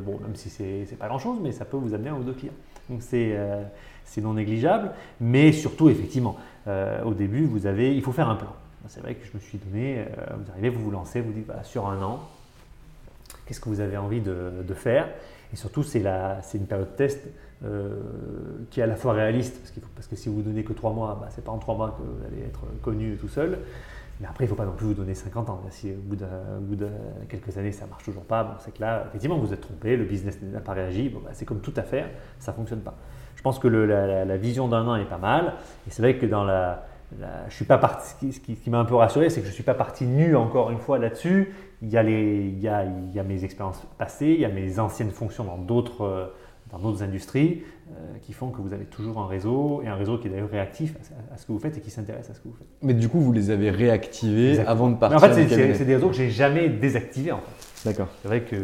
[0.04, 2.54] bon, même si c'est pas grand-chose, mais ça peut vous amener un ou deux clients.
[2.90, 3.36] Donc c'est
[4.20, 8.52] non négligeable, mais surtout, effectivement, au début, vous avez, il faut faire un plan.
[8.88, 11.62] C'est vrai que je me suis donné, vous arrivez, vous vous lancez, vous dites, voilà,
[11.62, 12.20] sur un an,
[13.46, 15.08] qu'est-ce que vous avez envie de faire?
[15.52, 16.00] Et surtout, c'est
[16.54, 17.26] une période de test
[17.64, 17.96] euh,
[18.70, 20.92] qui est à la fois réaliste, parce, faut, parce que si vous donnez que trois
[20.92, 23.58] mois, bah, c'est pas en trois mois que vous allez être connu tout seul.
[24.20, 25.62] Mais après, il ne faut pas non plus vous donner 50 ans.
[25.70, 26.88] Si au bout, de,
[27.28, 29.96] quelques années, ça ne marche toujours pas, bon, c'est que là, effectivement, vous êtes trompé,
[29.96, 32.96] le business n'a pas réagi, bah, c'est comme tout à faire, ça ne fonctionne pas.
[33.36, 35.54] Je pense que la, vision d'un an est pas mal.
[35.86, 36.86] Et c'est vrai que dans la,
[37.48, 39.62] je suis pas parti, ce qui, m'a un peu rassuré, c'est que je ne suis
[39.62, 41.54] pas parti nu encore une fois là-dessus.
[41.82, 45.58] Il, il, il y a, mes expériences passées, il y a mes anciennes fonctions dans
[45.58, 46.32] d'autres
[46.70, 47.62] dans d'autres industries
[48.22, 50.94] qui font que vous avez toujours un réseau et un réseau qui est d'ailleurs réactif
[51.32, 52.68] à, ce que vous faites et qui s'intéresse à ce que vous faites.
[52.82, 55.16] Mais du coup, vous les avez réactivés avant de partir.
[55.16, 57.67] en fait, c'est des réseaux que j'ai jamais désactivés en fait.
[57.84, 58.08] D'accord.
[58.22, 58.56] C'est vrai que.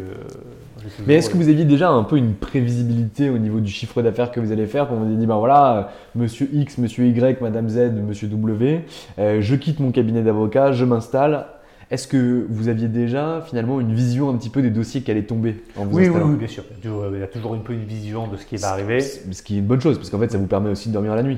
[1.07, 4.31] Mais est-ce que vous aviez déjà un peu une prévisibilité au niveau du chiffre d'affaires
[4.31, 5.83] que vous allez faire Quand vous avez dit, ben voilà, euh,
[6.15, 8.81] monsieur X, monsieur Y, madame Z, monsieur W,
[9.19, 11.45] euh, je quitte mon cabinet d'avocat, je m'installe.
[11.91, 15.21] Est-ce que vous aviez déjà finalement une vision un petit peu des dossiers qui allaient
[15.21, 16.63] tomber en vous oui, oui, oui, bien sûr.
[16.83, 19.01] Il y a toujours un peu une vision de ce qui va arriver.
[19.01, 21.15] Ce qui est une bonne chose, parce qu'en fait, ça vous permet aussi de dormir
[21.15, 21.37] la nuit.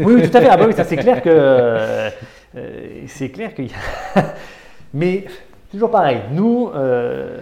[0.00, 0.48] oui, tout à fait.
[0.48, 1.30] Ah bah oui, ça c'est clair que.
[1.30, 2.10] Euh,
[3.06, 3.70] c'est clair qu'il y
[4.16, 4.34] a.
[4.94, 5.26] Mais
[5.70, 7.40] Toujours pareil, nous, euh,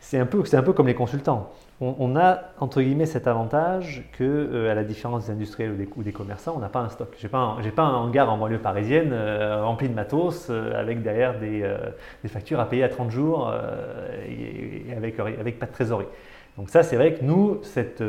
[0.00, 1.52] c'est un, peu, un peu comme les consultants.
[1.82, 6.12] On, a, entre guillemets, cet avantage que, euh, à la différence des industriels ou des,
[6.12, 7.08] commerçants, on n'a pas un stock.
[7.16, 11.38] Je n'ai pas, pas un hangar en banlieue parisienne euh, rempli de matos avec derrière
[11.38, 11.64] des,
[12.26, 13.50] factures à payer à 30 jours
[14.28, 16.08] et, avec pas de trésorerie.
[16.58, 18.02] Donc ça, c'est vrai que nous, cette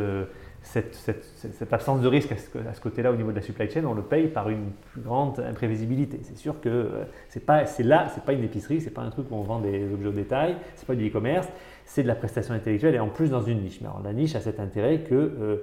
[0.63, 4.03] cette, absence de risque à ce, côté-là au niveau de la supply chain, on le
[4.03, 6.19] paye par une plus grande imprévisibilité.
[6.23, 9.09] C'est sûr que euh, c'est pas, c'est là, c'est pas une épicerie, c'est pas un
[9.09, 11.47] truc où on vend des objets au détail, c'est pas du e-commerce,
[11.85, 13.79] c'est de la prestation intellectuelle et en plus dans une niche.
[13.81, 15.57] Mais alors la niche a cet intérêt que euh,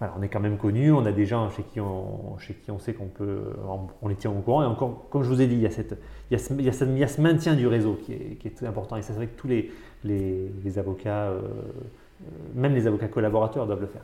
[0.00, 2.78] on est quand même connu, on a des gens chez qui on, chez qui on
[2.78, 3.52] sait qu'on peut,
[4.00, 4.62] on, les tient au courant.
[4.62, 5.98] Et encore, comme je vous ai dit, il y a, cette,
[6.30, 8.96] il y a, ce, il y a, ce, maintien du réseau qui est, très important.
[8.96, 9.72] Et c'est vrai que tous les,
[10.04, 11.40] les, avocats, euh,
[12.54, 14.02] même les avocats collaborateurs doivent le faire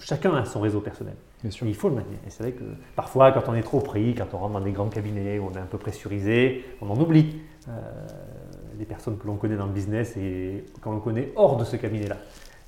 [0.00, 1.14] chacun a son réseau personnel.
[1.44, 2.18] il faut le maintenir.
[2.26, 2.64] Et c'est vrai que
[2.96, 5.54] parfois, quand on est trop pris, quand on rentre dans des grands cabinets où on
[5.54, 7.36] est un peu pressurisé, on en oublie
[7.68, 7.72] euh,
[8.78, 11.76] les personnes que l'on connaît dans le business et qu'on l'on connaît hors de ce
[11.76, 12.16] cabinet-là.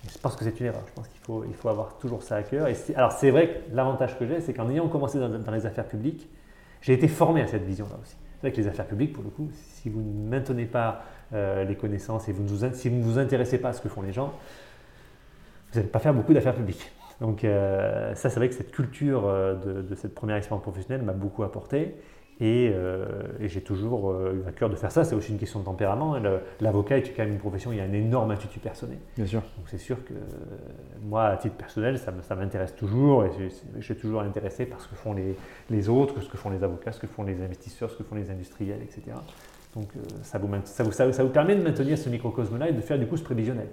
[0.09, 0.83] je pense que c'est une erreur.
[0.87, 2.69] Je pense qu'il faut, il faut avoir toujours ça à cœur.
[2.69, 5.89] Et alors, c'est vrai que l'avantage que j'ai, c'est qu'en ayant commencé dans, les affaires
[5.89, 6.29] publiques,
[6.81, 8.17] j'ai été formé à cette vision-là aussi.
[8.37, 11.65] C'est vrai que les affaires publiques, pour le coup, si vous ne maintenez pas euh,
[11.65, 14.13] les connaissances et vous si vous ne vous intéressez pas à ce que font les
[14.13, 14.33] gens,
[15.77, 16.91] vous n'allez pas faire beaucoup d'affaires publiques.
[17.21, 21.13] Donc euh, ça, c'est vrai que cette culture euh, de, cette première expérience professionnelle m'a
[21.13, 21.95] beaucoup apporté.
[22.39, 23.07] Et, euh,
[23.41, 25.05] j'ai toujours eu à cœur de faire ça.
[25.05, 26.17] C'est aussi une question de tempérament.
[26.61, 28.99] L'avocat est quand même une profession, il y a un énorme attitude personnelle.
[29.17, 29.41] Bien sûr.
[29.41, 30.13] Donc c'est sûr que
[31.03, 33.25] moi, à titre personnel, ça, m'intéresse toujours.
[33.25, 33.31] Et
[33.79, 35.35] je, suis toujours intéressé par ce que font les,
[35.71, 38.17] les, autres, ce que font les avocats, ce que font les investisseurs, ce que font
[38.17, 39.17] les industriels, etc.
[39.77, 42.99] Donc euh, ça vous, ça, ça, vous, permet de maintenir ce microcosme-là et de faire
[42.99, 43.67] du coup ce prévisionnel.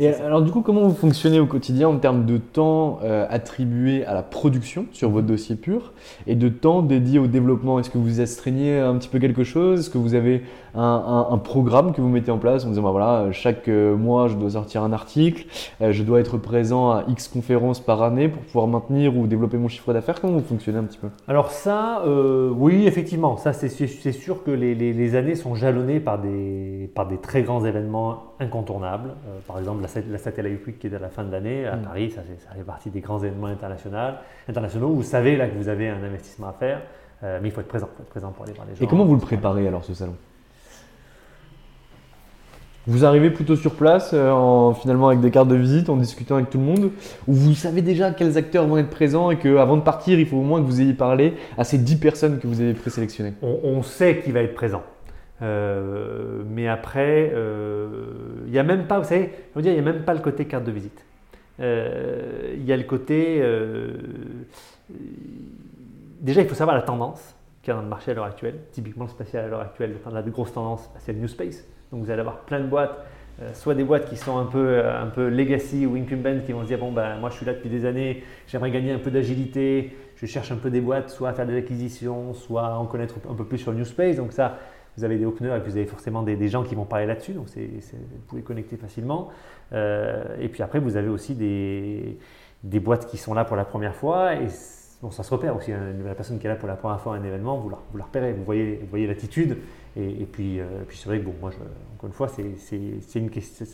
[0.00, 4.06] Et alors du coup, comment vous fonctionnez au quotidien en termes de temps euh, attribué
[4.06, 5.92] à la production sur votre dossier pur
[6.26, 7.78] et de temps dédié au développement?
[7.78, 9.80] Est-ce que vous astreignez un petit peu quelque chose?
[9.80, 10.42] Est-ce que vous avez
[10.74, 14.36] un, programme que vous mettez en place en disant bah, voilà, chaque euh, mois je
[14.36, 15.44] dois sortir un article,
[15.82, 19.68] je dois être présent à X conférences par année pour pouvoir maintenir ou développer mon
[19.68, 20.18] chiffre d'affaires?
[20.18, 21.08] Comment vous fonctionnez un petit peu?
[21.28, 22.04] Alors ça,
[22.56, 23.68] oui, effectivement, ça c'est
[24.12, 28.34] sûr que les, les, les années sont jalonnés par des, par des très grands événements
[28.40, 29.10] incontournables.
[29.28, 31.76] Euh, par exemple, la, la Satellite Week qui est à la fin de l'année à
[31.76, 31.82] mm.
[31.82, 34.16] Paris, ça, ça, fait partie des grands événements internationaux,
[34.48, 34.88] internationaux.
[34.88, 36.82] Vous savez là que vous avez un investissement à faire,
[37.22, 38.84] euh, mais il faut être présent, faut être présent pour aller voir les gens.
[38.84, 40.14] Et comment vous le préparez alors ce salon?
[42.88, 46.34] Vous arrivez plutôt sur place, euh, en, finalement avec des cartes de visite, en discutant
[46.36, 46.90] avec tout le monde,
[47.28, 50.38] ou vous savez déjà quels acteurs vont être présents et qu'avant de partir, il faut
[50.38, 53.34] au moins que vous ayez parlé à ces 10 personnes que vous avez présélectionnées?
[53.40, 54.82] On, on sait qui va être présent.
[55.42, 57.86] Euh, mais après, euh,
[58.46, 60.14] il n'y a même pas, vous savez, je veux dire, il n'y a même pas
[60.14, 61.04] le côté carte de visite.
[61.60, 63.42] Euh, il y a le côté.
[66.20, 68.58] déjà, il faut savoir la tendance qu'il y a dans le marché à l'heure actuelle.
[68.72, 71.64] Typiquement, le spatial à l'heure actuelle, la grosse tendance, bah, c'est le New Space.
[71.90, 73.04] Donc, vous allez avoir plein de boîtes,
[73.52, 76.68] soit des boîtes qui sont un peu, un peu legacy ou incumbent, qui vont se
[76.68, 79.96] dire Bon, ben, moi, je suis là depuis des années, j'aimerais gagner un peu d'agilité,
[80.16, 83.16] je cherche un peu des boîtes, soit à faire des acquisitions, soit à en connaître
[83.28, 84.16] un peu plus sur le New Space.
[84.16, 84.58] Donc, ça
[84.96, 87.46] vous avez des openers et vous avez forcément des, gens qui vont parler là-dessus, donc
[87.46, 89.30] vous pouvez connecter facilement.
[89.72, 92.18] Euh, et puis après, vous avez aussi des,
[92.62, 94.48] des, boîtes qui sont là pour la première fois, et
[95.00, 95.72] bon, ça se repère aussi.
[95.72, 95.94] Hein.
[96.04, 97.98] la personne qui est là pour la première fois à un événement, vous la, vous
[97.98, 99.56] la repérez, vous voyez, vous voyez l'attitude,
[99.96, 101.50] et, puis, euh, puis c'est vrai que, bon, moi,
[101.96, 103.66] encore une fois, c'est une question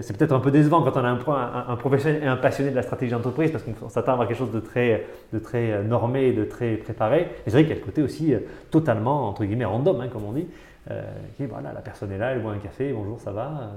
[0.00, 2.76] c'est peut-être un peu décevant quand on a un, un, professionnel et un passionné de
[2.76, 6.28] la stratégie d'entreprise parce qu'on s'attend à quelque chose de très, de très euh, normé
[6.28, 7.28] et de très préparé.
[7.46, 8.38] Et c'est vrai qu'il y a le côté aussi euh,
[8.70, 10.46] totalement, entre guillemets, random, hein, comme on dit.
[10.90, 11.02] Euh,
[11.40, 13.70] voilà, la personne est là, elle boit un café, bonjour, ça va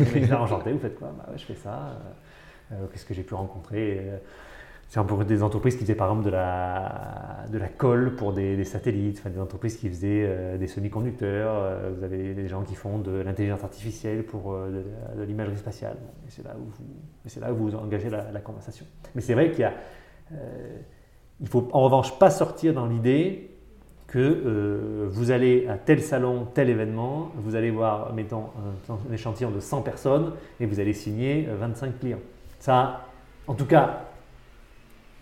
[0.00, 1.12] euh, enchanté, vous faites quoi?
[1.18, 1.98] Bah, Je fais ça.
[2.92, 4.02] Qu'est-ce que j'ai pu rencontrer?
[4.88, 8.64] C'est pour des entreprises qui faisaient par exemple de la, de la colle pour des,
[8.64, 12.74] satellites, enfin, des entreprises qui faisaient euh, des semi-conducteurs, euh, vous avez des gens qui
[12.74, 14.82] font de l'intelligence artificielle pour euh,
[15.14, 15.98] de, l'imagerie spatiale.
[16.28, 18.86] c'est là, où vous, là où vous engagez la, conversation.
[19.14, 19.70] Mais c'est vrai qu'il
[21.42, 23.50] y faut en revanche pas sortir dans l'idée
[24.06, 28.44] que vous allez à tel salon, tel événement, vous allez voir, mettons,
[28.88, 32.20] un, un échantillon de 100 personnes et vous allez signer 25 clients.
[32.58, 33.06] Ça,
[33.46, 34.07] en tout cas,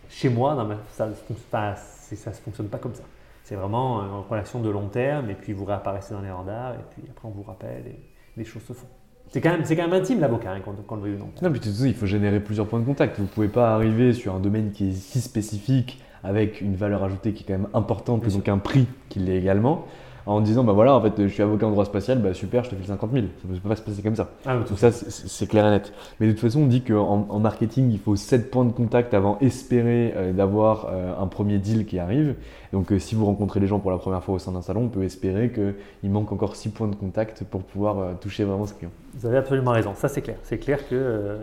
[0.08, 3.02] chez moi, dans ça ne fonctionne pas comme ça.
[3.44, 6.84] C'est vraiment une relation de long terme, et puis vous réapparaissez dans les radars, et
[6.90, 7.98] puis après on vous rappelle, et
[8.36, 8.88] les choses se font.
[9.28, 11.30] C'est quand, même, quand même intime l'avocat, hein, quand, le veut ou non.
[11.42, 13.16] Non, mais tout il faut générer plusieurs points de contact.
[13.16, 17.04] Vous ne pouvez pas arriver sur un domaine qui est si spécifique, avec une valeur
[17.04, 19.86] ajoutée qui est quand même importante, et donc un prix qui l'est également
[20.26, 22.70] en disant bah voilà en fait je suis avocat en droit spatial bah super je
[22.70, 24.30] te file 50 000 ça peut pas se passer comme ça.
[24.44, 25.92] Ah, tout ça c'est clair et net.
[26.20, 29.14] Mais de toute façon on dit qu'en en marketing il faut 7 points de contact
[29.14, 32.34] avant espérer euh, d'avoir euh, un premier deal qui arrive.
[32.72, 34.82] Donc euh, si vous rencontrez les gens pour la première fois au sein d'un salon
[34.84, 38.74] on peut espérer qu'il manque encore 6 points de contact pour pouvoir toucher vraiment ce
[38.74, 38.90] client.
[39.14, 39.94] Vous avez absolument raison.
[39.94, 40.36] Ça c'est clair.
[40.42, 41.38] C'est clair que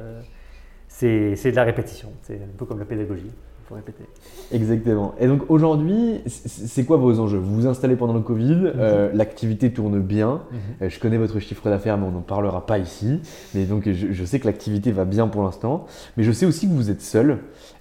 [0.88, 2.10] c'est de la répétition.
[2.22, 3.32] C'est un peu comme la pédagogie
[3.68, 4.04] faut répéter.
[4.52, 5.16] Exactement.
[5.20, 7.38] Et donc aujourd'hui, c'est quoi vos enjeux?
[7.38, 8.72] Vous vous installez pendant le Covid, mhm.
[8.78, 10.42] euh, l'activité tourne bien.
[10.52, 10.60] Mhm.
[10.82, 13.22] Euh, je connais votre chiffre d'affaires, mais on n'en parlera pas ici.
[13.54, 15.86] Mais donc je, sais que l'activité va bien pour l'instant.
[16.18, 17.40] Mais je sais aussi que vous êtes seul.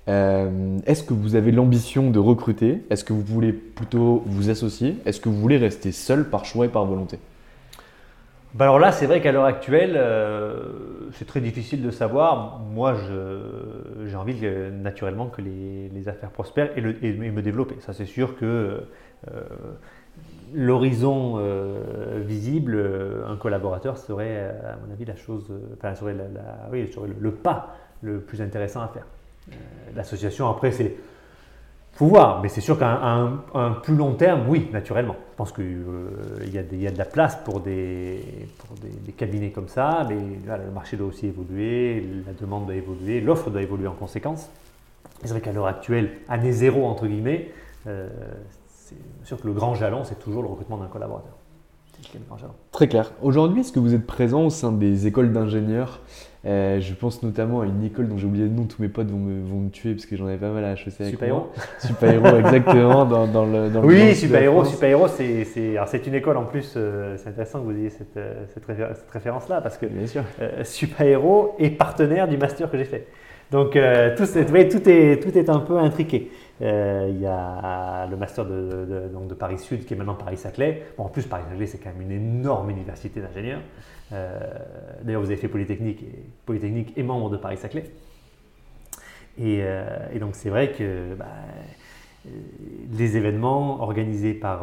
[0.09, 2.83] Euh, est-ce que vous avez l'ambition de recruter?
[2.91, 4.97] Est-ce que vous voulez plutôt vous associer?
[5.07, 7.19] Est-ce que vous voulez rester seul par choix et par volonté?
[8.55, 9.99] Bah alors là, c'est vrai qu'à l'heure actuelle,
[11.13, 12.59] c'est très difficile de savoir.
[12.59, 12.97] Moi,
[14.05, 14.35] j'ai envie
[14.73, 17.77] naturellement que les, affaires prospèrent et, me développer.
[17.81, 18.83] Ça, c'est sûr que
[19.31, 19.43] euh,
[20.53, 26.15] l'horizon euh, visible, euh, un collaborateur serait, à mon avis, la chose, enfin, serait,
[26.71, 29.07] oui, serait le, pas le plus intéressant à faire.
[29.95, 30.95] L'association, après, c'est
[31.93, 35.17] faut voir, mais c'est sûr qu'à un, plus long terme, oui, naturellement.
[35.43, 38.25] Pense qu'il euh, y, a de la place pour des,
[39.05, 43.51] des, cabinets comme ça, mais le marché doit aussi évoluer, la demande doit évoluer, l'offre
[43.51, 44.49] doit évoluer en conséquence.
[45.21, 47.51] C'est vrai qu'à l'heure actuelle, année zéro, entre guillemets,
[47.89, 48.09] euh,
[48.69, 51.35] c'est sûr que le grand jalon, c'est toujours le recrutement d'un collaborateur.
[52.71, 53.11] Très clair.
[53.21, 55.99] Aujourd'hui, est-ce que vous êtes présent au sein des écoles d'ingénieurs?
[56.45, 59.09] Euh, je pense notamment à une école dont j'ai oublié le nom, tous mes potes
[59.09, 61.29] vont me, vont me tuer parce que j'en avais pas mal à HEC avec Super
[61.29, 63.05] Héros Super Héros, exactement.
[63.05, 67.17] Dans, dans le, dans oui, Super Héros, Super Héros, c'est une école en plus, euh,
[67.17, 68.65] c'est intéressant que vous ayez cette, euh, cette,
[69.13, 70.25] référence-là parce que Bien sûr.
[70.65, 73.07] Super Héros est partenaire du master que j'ai fait.
[73.53, 76.31] Donc tout, est, tout, est, tout est un peu intriqué.
[76.61, 80.83] Il y a le master de, donc de Paris Sud qui est maintenant Paris-Saclay.
[80.97, 83.61] Bon, en plus, Paris-Saclay, c'est quand même une énorme université d'ingénieurs.
[84.13, 84.39] Euh,
[85.03, 87.85] d'ailleurs, vous avez fait Polytechnique et Polytechnique est membre de Paris-Saclay.
[89.39, 91.27] Et, euh, et, donc, c'est vrai que bah,
[92.27, 92.31] euh,
[92.93, 94.61] les événements organisés par,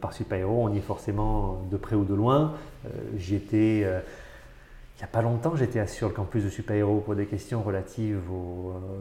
[0.00, 0.12] par
[0.48, 2.54] on y est forcément de près ou de loin.
[3.16, 7.62] j'étais, il n'y a pas longtemps, j'étais sur le campus de Supahero pour des questions
[7.62, 8.18] relatives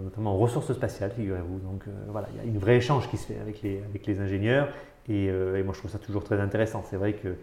[0.03, 1.59] notamment aux ressources spatiales, figurez-vous.
[1.59, 4.69] Donc voilà, il y a une vraie échange qui se fait avec les, ingénieurs.
[5.09, 5.29] Et,
[5.63, 6.83] moi, je trouve ça toujours très intéressant.
[6.87, 7.35] C'est vrai que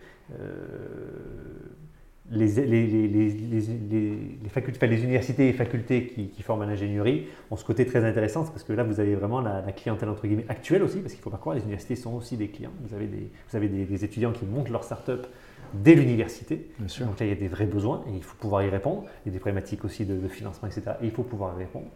[2.30, 8.04] les, les, les, facultés, les universités et facultés qui, forment l'ingénierie ont ce côté très
[8.04, 11.20] intéressant parce que là, vous avez vraiment la, clientèle entre guillemets actuelle aussi, parce qu'il
[11.20, 12.72] ne faut pas croire, les universités sont aussi des clients.
[12.82, 15.26] Vous avez des, vous avez des, étudiants qui montent leur start-up
[15.72, 16.68] dès l'université.
[16.80, 19.04] Donc là, il y a des vrais besoins et il faut pouvoir y répondre.
[19.24, 20.96] Il y a des problématiques aussi de, financement, etc.
[21.02, 21.86] Et il faut pouvoir y répondre.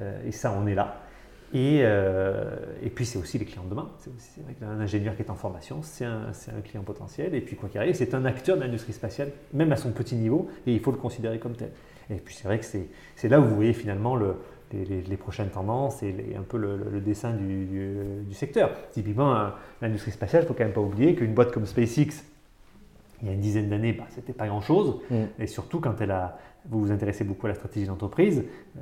[0.00, 1.02] Euh, et ça, on est là.
[1.54, 3.88] Et, euh, et, puis c'est aussi les clients de demain.
[4.18, 6.32] C'est vrai qu'un ingénieur qui est en formation, c'est un,
[6.64, 7.34] client potentiel.
[7.34, 10.16] Et puis quoi qu'il arrive, c'est un acteur de l'industrie spatiale, même à son petit
[10.16, 11.70] niveau, et il faut le considérer comme tel.
[12.10, 14.36] Et puis c'est vrai que c'est là où vous voyez finalement le,
[14.72, 17.66] les, prochaines tendances et un peu le, dessin du,
[18.24, 18.70] du, secteur.
[18.92, 22.24] Typiquement, l'industrie spatiale, il ne faut quand même pas oublier qu'une boîte comme SpaceX,
[23.22, 25.00] il y a une dizaine d'années, bah, c'était pas grand-chose.
[25.10, 25.24] Mm.
[25.38, 26.38] Et surtout quand elle a,
[26.68, 28.44] vous vous intéressez beaucoup à la stratégie d'entreprise,
[28.76, 28.80] euh,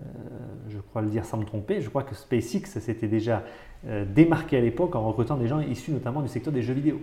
[0.68, 3.44] je crois le dire sans me tromper, je crois que SpaceX s'était déjà
[3.86, 7.00] euh, démarqué à l'époque en recrutant des gens issus notamment du secteur des jeux vidéo,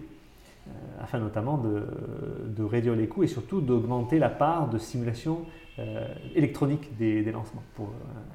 [0.67, 0.71] euh,
[1.01, 5.45] afin notamment de, réduire les coûts et surtout d'augmenter la part de simulation
[6.35, 7.89] électronique des, lancements pour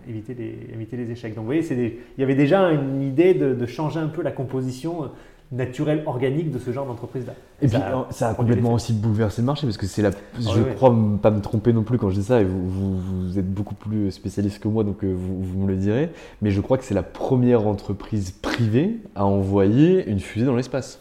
[0.09, 1.33] éviter, les, éviter les échecs.
[1.33, 4.33] Donc vous voyez, il y avait déjà une idée de, de changer un peu la
[4.33, 5.13] composition
[5.53, 7.35] naturel, organique de ce genre d'entreprise-là.
[7.63, 7.79] Et, puis,
[8.11, 10.11] ça a complètement aussi bouleversé le marché parce que c'est la.
[10.11, 13.39] Ah je crois pas me tromper non plus quand je dis ça, et vous, vous,
[13.39, 16.11] êtes beaucoup plus spécialiste que moi, donc euh, vous, vous, me le direz.
[16.43, 21.01] Mais je crois que c'est la première entreprise privée à envoyer une fusée dans l'espace.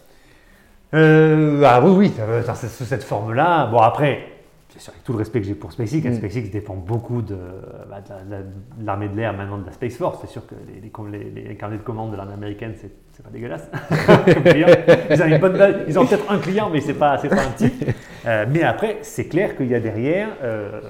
[0.94, 2.12] Euh, ah oui, oui,
[2.68, 3.66] sous cette forme-là.
[3.66, 4.35] Bon, après,
[4.88, 6.14] avec tout le respect que j'ai pour SpaceX, mm.
[6.14, 7.38] SpaceX dépend beaucoup de,
[7.88, 10.18] bah, de l'armée de l'air, maintenant de la Space Force.
[10.20, 13.68] C'est sûr que les, les, carnets de commandes de l'armée américaine, c'est pas dégueulasse.
[15.10, 17.72] ils ont, ils ont peut-être un client, mais c'est pas, pas un petit.
[18.26, 20.80] Euh, mais après, c'est clair qu'il y a derrière euh,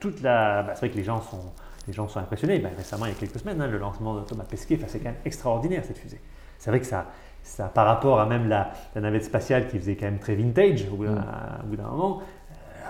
[0.00, 0.62] toute la.
[0.62, 1.52] Bah, c'est vrai que les gens sont,
[1.86, 2.58] les gens sont impressionnés.
[2.58, 5.10] Bah, récemment, il y a quelques semaines, hein, le lancement de Thomas Pesquet, c'est quand
[5.10, 6.20] même extraordinaire cette fusée.
[6.58, 7.06] C'est vrai que ça,
[7.42, 10.96] ça, par rapport à même la, navette spatiale qui faisait quand même très vintage au
[10.96, 11.90] bout d'un mm.
[11.90, 12.22] moment,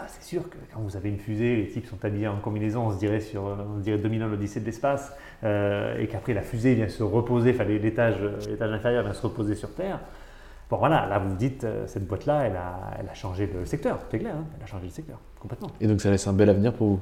[0.08, 2.92] c'est sûr que quand vous avez une fusée, les types sont habillés en combinaison, on
[2.92, 6.74] se dirait sur on se dirait 2001 l'Odyssée de l'espace, euh, et qu'après la fusée
[6.74, 8.16] vient se reposer, enfin l'étage,
[8.48, 10.00] l'étage inférieur vient se reposer sur Terre.
[10.70, 13.66] Bon voilà, là vous vous dites, euh, cette boîte-là, elle a, elle a changé le
[13.66, 15.68] secteur, c'est clair, hein, elle a changé le secteur, complètement.
[15.80, 17.00] Et donc ça laisse un bel avenir pour vous?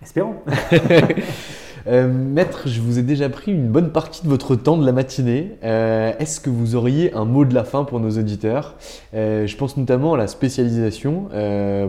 [0.00, 0.42] Espérons.
[1.88, 4.92] Euh, maître, je vous ai déjà pris une bonne partie de votre temps de la
[4.92, 5.56] matinée.
[5.64, 8.76] Euh, Est-ce que vous auriez un mot de la fin pour nos auditeurs
[9.14, 11.28] Euh, Je pense notamment à la spécialisation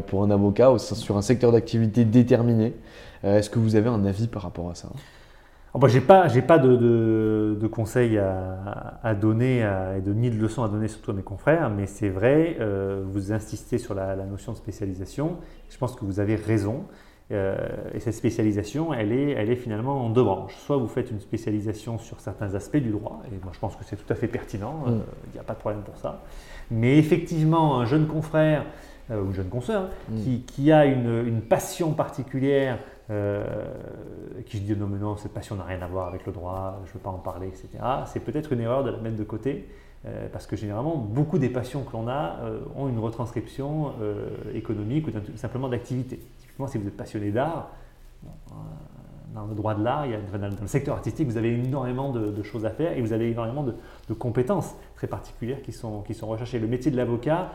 [0.07, 2.73] pour un avocat sur un secteur d'activité déterminé.
[3.23, 4.89] Est-ce que vous avez un avis par rapport à ça?
[5.75, 6.75] Oh, bah, j'ai pas, pas de,
[7.59, 9.59] de- conseils à, à donner
[9.97, 12.57] et de ni de leçons à donner surtout à mes confrères, mais c'est vrai,
[13.11, 15.37] vous insistez sur la notion de spécialisation.
[15.69, 16.83] Je pense que vous avez raison.
[17.33, 17.55] Euh,
[17.93, 20.55] et cette spécialisation, elle est, elle est finalement en deux branches.
[20.65, 23.83] Soit vous faites une spécialisation sur certains aspects du droit, et moi je pense que
[23.83, 25.03] c'est tout à fait pertinent, euh, il Mm.
[25.33, 26.21] n'y a pas de problème pour ça.
[26.69, 28.65] Mais effectivement, un jeune confrère
[29.11, 30.15] euh, ou une jeune consoeur Mm.
[30.23, 32.77] qui, qui a une, une passion particulière,
[33.09, 33.43] euh,
[34.45, 36.79] qui se dit non mais non, cette passion n'a rien à voir avec le droit,
[36.85, 37.67] je ne veux pas en parler, etc.
[38.05, 39.67] C'est peut-être une erreur de la mettre de côté.
[40.05, 42.35] euh, parce que généralement, beaucoup des passions que l'on a
[42.75, 43.93] ont une retranscription
[44.53, 46.19] économique ou simplement d'activité.
[46.67, 47.71] Si vous êtes passionné d'art,
[48.25, 48.55] euh,
[49.33, 52.69] dans le droit de l'art, dans, le secteur artistique, vous avez énormément de, choses à
[52.69, 53.75] faire et vous avez énormément de,
[54.07, 56.59] de compétences très particulières qui sont, qui sont recherchées.
[56.59, 57.51] Le métier de l'avocat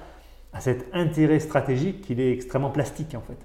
[0.53, 3.39] a cet intérêt stratégique qu'il est extrêmement plastique en fait.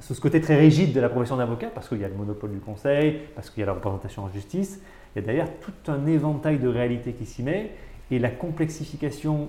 [0.00, 2.52] Sous ce côté très rigide de la profession d'avocat, parce qu'il y a le monopole
[2.52, 4.80] du conseil, parce qu'il y a la représentation en justice,
[5.14, 7.72] il y a derrière tout un éventail de réalités qui s'y met
[8.10, 9.48] et la complexification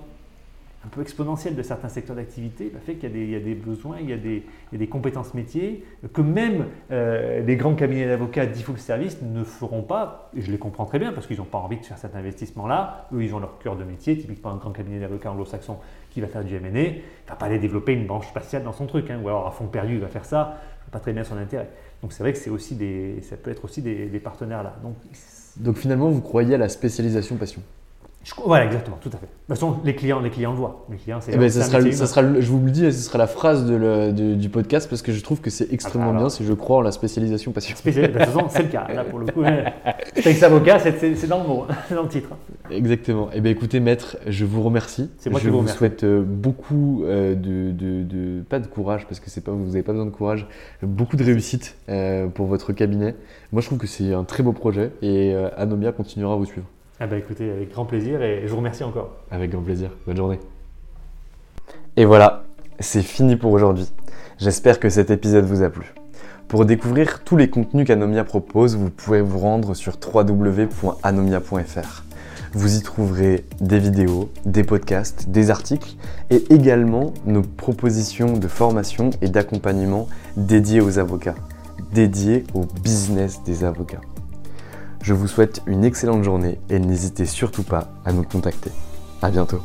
[0.87, 4.09] un peu exponentielle de certains secteurs d'activité bah, fait qu'il y, a des- besoins, il
[4.09, 5.83] y a des, compétences métiers
[6.13, 10.49] que même euh, les grands cabinets d'avocats dits full service ne feront pas, et je
[10.49, 13.09] les comprends très bien parce qu'ils n'ont pas envie de faire cet investissement-là.
[13.13, 15.77] Eux, ils ont leur cœur de métier, typiquement un grand cabinet d'avocats anglo-saxon
[16.09, 18.73] qui va faire du M&A, il ne va pas aller développer une branche spatiale dans
[18.73, 20.57] son truc, hein, ou alors à fond perdu, il va faire ça,
[20.89, 21.69] pas très bien son intérêt.
[22.01, 22.77] Donc c'est vrai que aussi
[23.23, 24.75] ça peut être aussi des, des partenaires là.
[24.81, 24.95] Donc
[25.57, 27.61] Donc finalement, vous croyez à la spécialisation passion?
[28.27, 29.25] Je- voilà, exactement, tout à fait.
[29.25, 30.85] De toute façon, les clients, les clients le voient.
[30.91, 32.81] Les clients, c'est Eh ben, ça sera, le- ça sera le- je vous le dis,
[32.81, 35.71] ce sera la phrase de le- de- du podcast parce que je trouve que c'est
[35.71, 36.21] extrêmement alors.
[36.23, 37.75] bien si je crois en la spécialisation passion.
[37.77, 38.87] Spécial- de toute façon, c'est le cas.
[38.93, 39.41] Là, pour le coup,
[40.23, 41.65] texte avocat, c'est- dans le mot,
[41.95, 42.29] dans le titre.
[42.69, 43.29] Exactement.
[43.33, 45.09] Eh bien, écoutez, maître, je vous remercie.
[45.17, 48.67] C'est moi je qui vous vous souhaite euh, beaucoup euh, de, de- de- pas de
[48.67, 50.47] courage parce que c'est pas, vous n'avez pas besoin de courage,
[50.83, 53.15] beaucoup de réussite euh, pour votre cabinet.
[53.53, 56.67] Moi, je trouve que c'est un très beau projet et Anomia continuera à vous suivre.
[56.99, 59.11] Ah bah écoutez, avec grand plaisir et je vous remercie encore.
[59.29, 59.91] Avec grand plaisir.
[60.07, 60.39] Bonne journée.
[61.95, 62.45] Et voilà,
[62.79, 63.87] c'est fini pour aujourd'hui.
[64.39, 65.93] J'espère que cet épisode vous a plu.
[66.47, 72.03] Pour découvrir tous les contenus qu'Anomia propose, vous pouvez vous rendre sur www.anomia.fr.
[72.53, 75.95] Vous y trouverez des vidéos, des podcasts, des articles
[76.31, 81.35] et également nos propositions de formation et d'accompagnement dédiées aux avocats,
[81.93, 84.01] dédiées au business des avocats.
[85.01, 88.71] Je vous souhaite une excellente journée et n'hésitez surtout pas à nous contacter.
[89.21, 89.61] À bientôt.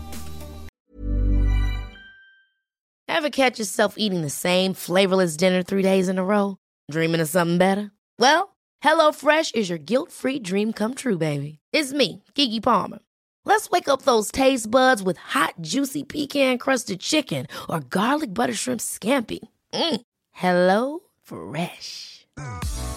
[3.09, 6.57] Ever catch yourself eating the same flavorless dinner three days in a row?
[6.91, 7.93] Dreaming of something better?
[8.19, 11.59] Well, HelloFresh is your guilt-free dream come true, baby.
[11.73, 12.99] It's me, Kiki Palmer.
[13.45, 18.81] Let's wake up those taste buds with hot, juicy pecan-crusted chicken or garlic butter shrimp
[18.81, 19.41] scampi.
[19.75, 20.01] Mm.
[20.33, 22.27] Hello Fresh.